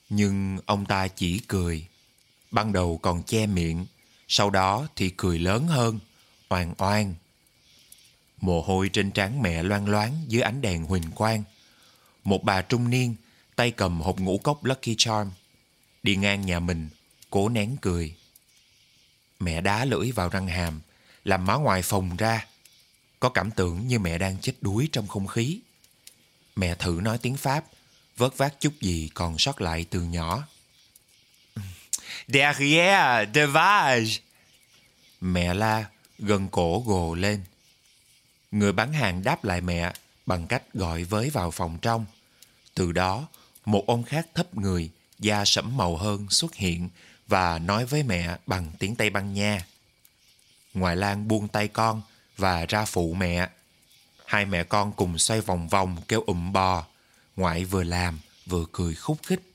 Nhưng 0.08 0.58
ông 0.66 0.86
ta 0.86 1.08
chỉ 1.08 1.38
cười. 1.38 1.86
Ban 2.50 2.72
đầu 2.72 2.98
còn 3.02 3.22
che 3.22 3.46
miệng, 3.46 3.86
sau 4.28 4.50
đó 4.50 4.88
thì 4.96 5.10
cười 5.16 5.38
lớn 5.38 5.66
hơn, 5.68 5.98
oan 6.48 6.74
oan. 6.78 7.14
Mồ 8.40 8.62
hôi 8.62 8.90
trên 8.92 9.10
trán 9.10 9.42
mẹ 9.42 9.62
loang 9.62 9.88
loáng 9.88 10.24
dưới 10.28 10.42
ánh 10.42 10.60
đèn 10.60 10.84
huỳnh 10.84 11.10
quang. 11.14 11.42
Một 12.24 12.44
bà 12.44 12.62
trung 12.62 12.90
niên, 12.90 13.14
tay 13.56 13.70
cầm 13.70 14.00
hộp 14.00 14.18
ngũ 14.18 14.38
cốc 14.38 14.64
Lucky 14.64 14.94
Charm, 14.98 15.28
đi 16.02 16.16
ngang 16.16 16.46
nhà 16.46 16.60
mình, 16.60 16.88
cố 17.30 17.48
nén 17.48 17.76
cười. 17.80 18.14
Mẹ 19.40 19.60
đá 19.60 19.84
lưỡi 19.84 20.12
vào 20.12 20.28
răng 20.28 20.48
hàm, 20.48 20.80
làm 21.24 21.46
má 21.46 21.54
ngoài 21.54 21.82
phồng 21.82 22.16
ra. 22.16 22.46
Có 23.20 23.28
cảm 23.28 23.50
tưởng 23.50 23.88
như 23.88 23.98
mẹ 23.98 24.18
đang 24.18 24.38
chết 24.38 24.52
đuối 24.60 24.88
trong 24.92 25.08
không 25.08 25.26
khí. 25.26 25.60
Mẹ 26.56 26.74
thử 26.74 27.00
nói 27.02 27.18
tiếng 27.18 27.36
Pháp, 27.36 27.64
vớt 28.16 28.36
vát 28.36 28.60
chút 28.60 28.72
gì 28.80 29.10
còn 29.14 29.38
sót 29.38 29.60
lại 29.60 29.86
từ 29.90 30.02
nhỏ. 30.02 30.46
Derrière, 32.29 33.29
devage. 33.35 34.11
Mẹ 35.20 35.55
la, 35.55 35.85
gần 36.18 36.49
cổ 36.49 36.83
gồ 36.87 37.14
lên. 37.14 37.42
Người 38.51 38.73
bán 38.73 38.92
hàng 38.92 39.25
đáp 39.25 39.44
lại 39.44 39.61
mẹ 39.61 39.92
bằng 40.27 40.46
cách 40.46 40.75
gọi 40.75 41.05
với 41.05 41.31
vào 41.31 41.51
phòng 41.51 41.79
trong. 41.83 42.07
Từ 42.75 42.92
đó, 42.92 43.29
một 43.64 43.85
ông 43.87 44.03
khác 44.03 44.27
thấp 44.35 44.57
người, 44.57 44.90
da 45.18 45.44
sẫm 45.44 45.77
màu 45.77 45.96
hơn 45.96 46.27
xuất 46.31 46.55
hiện 46.55 46.88
và 47.29 47.59
nói 47.59 47.87
với 47.87 48.03
mẹ 48.03 48.37
bằng 48.46 48.70
tiếng 48.79 48.96
Tây 48.96 49.11
Ban 49.11 49.35
Nha. 49.35 49.66
Ngoại 50.75 50.96
Lan 50.96 51.29
buông 51.29 51.49
tay 51.49 51.68
con 51.68 52.03
và 52.37 52.66
ra 52.66 52.85
phụ 52.85 53.14
mẹ. 53.14 53.49
Hai 54.27 54.46
mẹ 54.46 54.64
con 54.64 54.92
cùng 54.92 55.18
xoay 55.18 55.40
vòng 55.40 55.68
vòng 55.68 55.96
kêu 56.09 56.23
ụm 56.27 56.53
bò. 56.53 56.87
Ngoại 57.37 57.64
vừa 57.64 57.83
làm 57.83 58.18
vừa 58.46 58.64
cười 58.73 58.94
khúc 58.94 59.18
khích. 59.27 59.49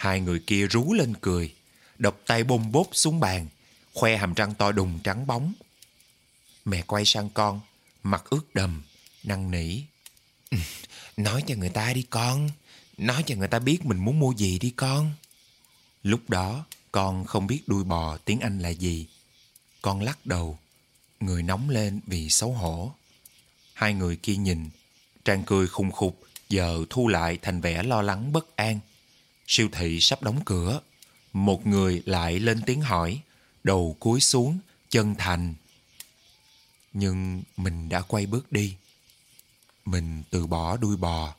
Hai 0.00 0.20
người 0.20 0.38
kia 0.38 0.66
rú 0.66 0.92
lên 0.92 1.14
cười, 1.20 1.54
đập 1.98 2.16
tay 2.26 2.44
bông 2.44 2.72
bốp 2.72 2.88
xuống 2.92 3.20
bàn, 3.20 3.48
khoe 3.94 4.16
hàm 4.16 4.34
răng 4.34 4.54
to 4.54 4.72
đùng 4.72 4.98
trắng 5.04 5.26
bóng. 5.26 5.52
Mẹ 6.64 6.82
quay 6.82 7.04
sang 7.04 7.30
con, 7.30 7.60
mặt 8.02 8.24
ướt 8.30 8.54
đầm, 8.54 8.82
năn 9.22 9.50
nỉ. 9.50 9.80
Ừ, 10.50 10.58
nói 11.16 11.44
cho 11.46 11.54
người 11.54 11.68
ta 11.68 11.92
đi 11.92 12.02
con, 12.02 12.50
nói 12.98 13.24
cho 13.26 13.34
người 13.36 13.48
ta 13.48 13.58
biết 13.58 13.84
mình 13.84 13.98
muốn 13.98 14.20
mua 14.20 14.32
gì 14.32 14.58
đi 14.58 14.70
con. 14.70 15.12
Lúc 16.02 16.30
đó, 16.30 16.64
con 16.92 17.24
không 17.24 17.46
biết 17.46 17.62
đuôi 17.66 17.84
bò 17.84 18.16
tiếng 18.16 18.40
Anh 18.40 18.58
là 18.58 18.68
gì. 18.68 19.06
Con 19.82 20.02
lắc 20.02 20.26
đầu, 20.26 20.58
người 21.20 21.42
nóng 21.42 21.70
lên 21.70 22.00
vì 22.06 22.28
xấu 22.28 22.52
hổ. 22.52 22.92
Hai 23.72 23.94
người 23.94 24.16
kia 24.16 24.36
nhìn, 24.36 24.70
Trang 25.24 25.42
cười 25.46 25.68
khùng 25.68 25.92
khục, 25.92 26.20
giờ 26.48 26.84
thu 26.90 27.08
lại 27.08 27.38
thành 27.42 27.60
vẻ 27.60 27.82
lo 27.82 28.02
lắng 28.02 28.32
bất 28.32 28.56
an. 28.56 28.80
Siêu 29.50 29.68
thị 29.72 30.00
sắp 30.00 30.22
đóng 30.22 30.40
cửa. 30.44 30.80
Một 31.32 31.66
người 31.66 32.02
lại 32.06 32.38
lên 32.38 32.62
tiếng 32.66 32.80
hỏi, 32.80 33.20
đầu 33.64 33.96
cúi 34.00 34.20
xuống, 34.20 34.58
chân 34.88 35.14
thành. 35.18 35.54
Nhưng 36.92 37.42
mình 37.56 37.88
đã 37.88 38.00
quay 38.00 38.26
bước 38.26 38.52
đi. 38.52 38.74
Mình 39.84 40.22
từ 40.30 40.46
bỏ 40.46 40.76
đuôi 40.76 40.96
bò, 40.96 41.34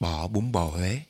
bỏ 0.00 0.28
bún 0.28 0.52
bò 0.52 0.64
Huế. 0.70 1.00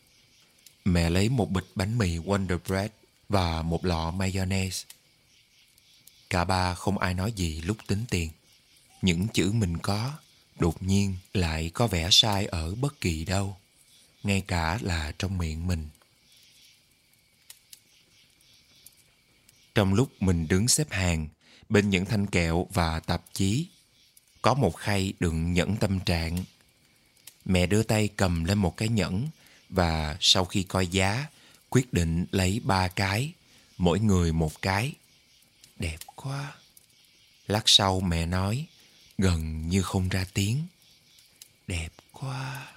Mẹ 0.85 1.11
lấy 1.11 1.29
một 1.29 1.51
bịch 1.51 1.67
bánh 1.75 1.99
mì 1.99 2.19
Wonder 2.19 2.59
Bread 2.67 2.91
và 3.29 3.63
một 3.63 3.85
lọ 3.85 4.11
mayonnaise. 4.11 4.87
Cả 6.31 6.45
ba 6.45 6.75
không 6.75 6.99
ai 6.99 7.15
nói 7.15 7.33
gì 7.33 7.61
lúc 7.61 7.77
tính 7.87 8.05
tiền. 8.11 8.31
Những 9.03 9.29
chữ 9.29 9.53
mình 9.53 9.79
có 9.79 10.13
đột 10.59 10.83
nhiên 10.83 11.17
lại 11.33 11.71
có 11.75 11.87
vẻ 11.87 12.09
sai 12.11 12.47
ở 12.47 12.75
bất 12.75 13.01
kỳ 13.01 13.25
đâu, 13.25 13.57
ngay 14.23 14.41
cả 14.41 14.79
là 14.83 15.13
trong 15.19 15.39
miệng 15.39 15.67
mình. 15.67 15.89
Trong 19.75 19.95
lúc 19.95 20.23
mình 20.23 20.49
đứng 20.49 20.69
xếp 20.69 20.87
hàng 20.91 21.29
bên 21.69 21.91
những 21.91 22.05
thanh 22.05 22.27
kẹo 22.27 22.67
và 22.71 23.01
tạp 23.01 23.23
chí, 23.33 23.67
có 24.43 24.55
một 24.55 24.77
khay 24.77 25.13
đựng 25.21 25.53
nhẫn 25.53 25.77
tâm 25.77 26.01
trạng. 26.01 26.45
Mẹ 27.45 27.67
đưa 27.67 27.83
tay 27.83 28.09
cầm 28.17 28.45
lên 28.45 28.59
một 28.59 28.77
cái 28.77 28.89
nhẫn 28.89 29.29
và 29.69 30.17
sau 30.21 30.45
khi 30.45 30.63
coi 30.63 30.87
giá, 30.87 31.27
quyết 31.71 31.93
định 31.93 32.27
lấy 32.31 32.61
ba 32.65 32.89
cái, 32.89 33.33
mỗi 33.79 34.01
người 34.01 34.33
một 34.33 34.63
cái. 34.63 34.93
Đẹp 35.79 35.99
quá. 36.17 36.53
Lát 37.47 37.63
sau 37.67 38.01
mẹ 38.01 38.27
nói, 38.27 38.67
gần 39.19 39.69
như 39.69 39.83
không 39.83 40.09
ra 40.09 40.27
tiếng. 40.35 40.67
Đẹp 41.67 41.93
quá. 42.13 42.73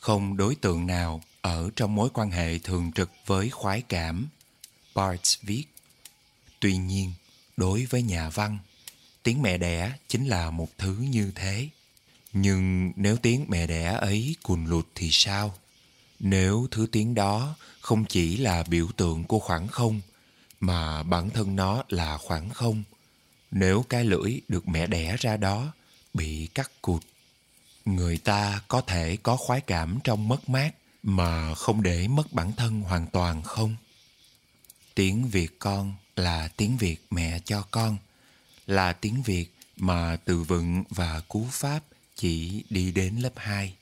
Không 0.00 0.36
đối 0.36 0.54
tượng 0.54 0.86
nào 0.86 1.22
ở 1.42 1.70
trong 1.76 1.94
mối 1.94 2.08
quan 2.14 2.30
hệ 2.30 2.58
thường 2.58 2.92
trực 2.92 3.10
với 3.26 3.50
khoái 3.50 3.82
cảm. 3.82 4.28
Barthes 4.94 5.38
viết. 5.42 5.64
Tuy 6.60 6.76
nhiên, 6.76 7.12
đối 7.56 7.86
với 7.86 8.02
nhà 8.02 8.30
văn, 8.30 8.58
tiếng 9.22 9.42
mẹ 9.42 9.58
đẻ 9.58 9.92
chính 10.08 10.26
là 10.26 10.50
một 10.50 10.68
thứ 10.78 10.96
như 11.10 11.32
thế. 11.34 11.68
Nhưng 12.32 12.92
nếu 12.96 13.16
tiếng 13.16 13.44
mẹ 13.48 13.66
đẻ 13.66 13.84
ấy 13.84 14.36
cùn 14.42 14.66
lụt 14.66 14.86
thì 14.94 15.08
sao? 15.12 15.54
Nếu 16.20 16.66
thứ 16.70 16.86
tiếng 16.92 17.14
đó 17.14 17.56
không 17.80 18.04
chỉ 18.04 18.36
là 18.36 18.62
biểu 18.62 18.88
tượng 18.96 19.24
của 19.24 19.38
khoảng 19.38 19.68
không, 19.68 20.00
mà 20.60 21.02
bản 21.02 21.30
thân 21.30 21.56
nó 21.56 21.84
là 21.88 22.18
khoảng 22.18 22.50
không, 22.50 22.82
nếu 23.50 23.84
cái 23.88 24.04
lưỡi 24.04 24.40
được 24.48 24.68
mẹ 24.68 24.86
đẻ 24.86 25.16
ra 25.18 25.36
đó 25.36 25.72
bị 26.14 26.48
cắt 26.54 26.70
cụt, 26.82 27.02
người 27.84 28.18
ta 28.18 28.62
có 28.68 28.80
thể 28.80 29.16
có 29.22 29.36
khoái 29.36 29.60
cảm 29.60 29.98
trong 30.04 30.28
mất 30.28 30.48
mát 30.48 30.74
mà 31.02 31.54
không 31.54 31.82
để 31.82 32.08
mất 32.08 32.32
bản 32.32 32.52
thân 32.52 32.80
hoàn 32.80 33.06
toàn 33.06 33.42
không? 33.42 33.76
Tiếng 34.94 35.28
Việt 35.28 35.58
con 35.58 35.94
là 36.16 36.48
tiếng 36.56 36.76
Việt 36.76 37.06
mẹ 37.10 37.38
cho 37.44 37.62
con, 37.70 37.96
là 38.66 38.92
tiếng 38.92 39.22
Việt 39.22 39.54
mà 39.76 40.16
từ 40.24 40.42
vựng 40.42 40.84
và 40.90 41.20
cú 41.20 41.46
pháp 41.50 41.80
chỉ 42.16 42.64
đi 42.70 42.92
đến 42.92 43.16
lớp 43.16 43.32
2. 43.36 43.74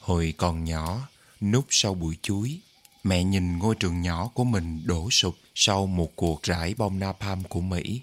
Hồi 0.00 0.34
còn 0.36 0.64
nhỏ, 0.64 1.08
núp 1.40 1.66
sau 1.70 1.94
bụi 1.94 2.16
chuối, 2.22 2.60
mẹ 3.04 3.24
nhìn 3.24 3.58
ngôi 3.58 3.74
trường 3.74 4.02
nhỏ 4.02 4.30
của 4.34 4.44
mình 4.44 4.82
đổ 4.84 5.10
sụp 5.10 5.36
sau 5.54 5.86
một 5.86 6.12
cuộc 6.16 6.42
rải 6.42 6.74
bom 6.74 6.98
napalm 6.98 7.42
của 7.42 7.60
Mỹ. 7.60 8.00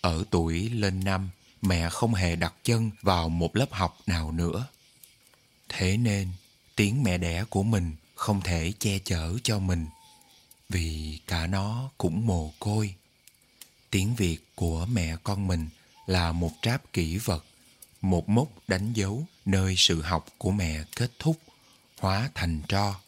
Ở 0.00 0.24
tuổi 0.30 0.68
lên 0.68 1.04
năm, 1.04 1.30
mẹ 1.62 1.90
không 1.90 2.14
hề 2.14 2.36
đặt 2.36 2.54
chân 2.64 2.90
vào 3.02 3.28
một 3.28 3.56
lớp 3.56 3.72
học 3.72 3.98
nào 4.06 4.32
nữa. 4.32 4.66
Thế 5.68 5.96
nên, 5.96 6.28
tiếng 6.76 7.02
mẹ 7.02 7.18
đẻ 7.18 7.44
của 7.44 7.62
mình 7.62 7.96
không 8.14 8.40
thể 8.40 8.72
che 8.78 8.98
chở 8.98 9.34
cho 9.42 9.58
mình, 9.58 9.86
vì 10.68 11.18
cả 11.26 11.46
nó 11.46 11.90
cũng 11.98 12.26
mồ 12.26 12.52
côi. 12.58 12.94
Tiếng 13.90 14.14
Việt 14.14 14.38
của 14.54 14.86
mẹ 14.86 15.16
con 15.24 15.46
mình 15.46 15.68
là 16.06 16.32
một 16.32 16.52
tráp 16.62 16.92
kỷ 16.92 17.16
vật, 17.16 17.44
một 18.00 18.28
mốc 18.28 18.48
đánh 18.68 18.92
dấu 18.92 19.26
nơi 19.44 19.74
sự 19.76 20.02
học 20.02 20.26
của 20.38 20.50
mẹ 20.50 20.84
kết 20.96 21.10
thúc, 21.18 21.36
hóa 21.98 22.30
thành 22.34 22.62
tro. 22.68 23.00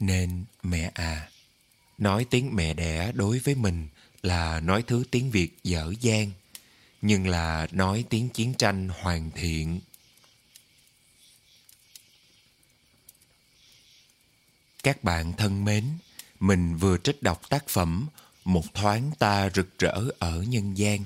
Nên 0.00 0.44
mẹ 0.62 0.90
à, 0.94 1.28
nói 1.98 2.26
tiếng 2.30 2.56
mẹ 2.56 2.74
đẻ 2.74 3.12
đối 3.12 3.38
với 3.38 3.54
mình 3.54 3.88
là 4.22 4.60
nói 4.60 4.84
thứ 4.86 5.04
tiếng 5.10 5.30
Việt 5.30 5.56
dở 5.64 5.92
dang, 6.00 6.30
nhưng 7.02 7.26
là 7.26 7.66
nói 7.72 8.04
tiếng 8.10 8.28
chiến 8.28 8.54
tranh 8.54 8.88
hoàn 8.88 9.30
thiện. 9.30 9.80
Các 14.86 15.04
bạn 15.04 15.32
thân 15.32 15.64
mến, 15.64 15.84
mình 16.40 16.76
vừa 16.76 16.96
trích 16.98 17.22
đọc 17.22 17.48
tác 17.48 17.68
phẩm 17.68 18.06
Một 18.44 18.74
thoáng 18.74 19.10
ta 19.18 19.50
rực 19.54 19.78
rỡ 19.78 19.94
ở 20.18 20.42
nhân 20.48 20.78
gian 20.78 21.04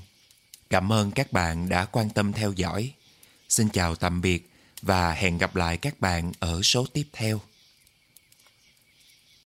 Cảm 0.70 0.92
ơn 0.92 1.10
các 1.10 1.32
bạn 1.32 1.68
đã 1.68 1.84
quan 1.84 2.10
tâm 2.10 2.32
theo 2.32 2.52
dõi. 2.52 2.92
Xin 3.48 3.68
chào 3.68 3.94
tạm 3.94 4.20
biệt 4.20 4.50
và 4.82 5.12
hẹn 5.12 5.38
gặp 5.38 5.56
lại 5.56 5.76
các 5.76 6.00
bạn 6.00 6.32
ở 6.38 6.62
số 6.62 6.86
tiếp 6.92 7.06
theo. 7.12 7.40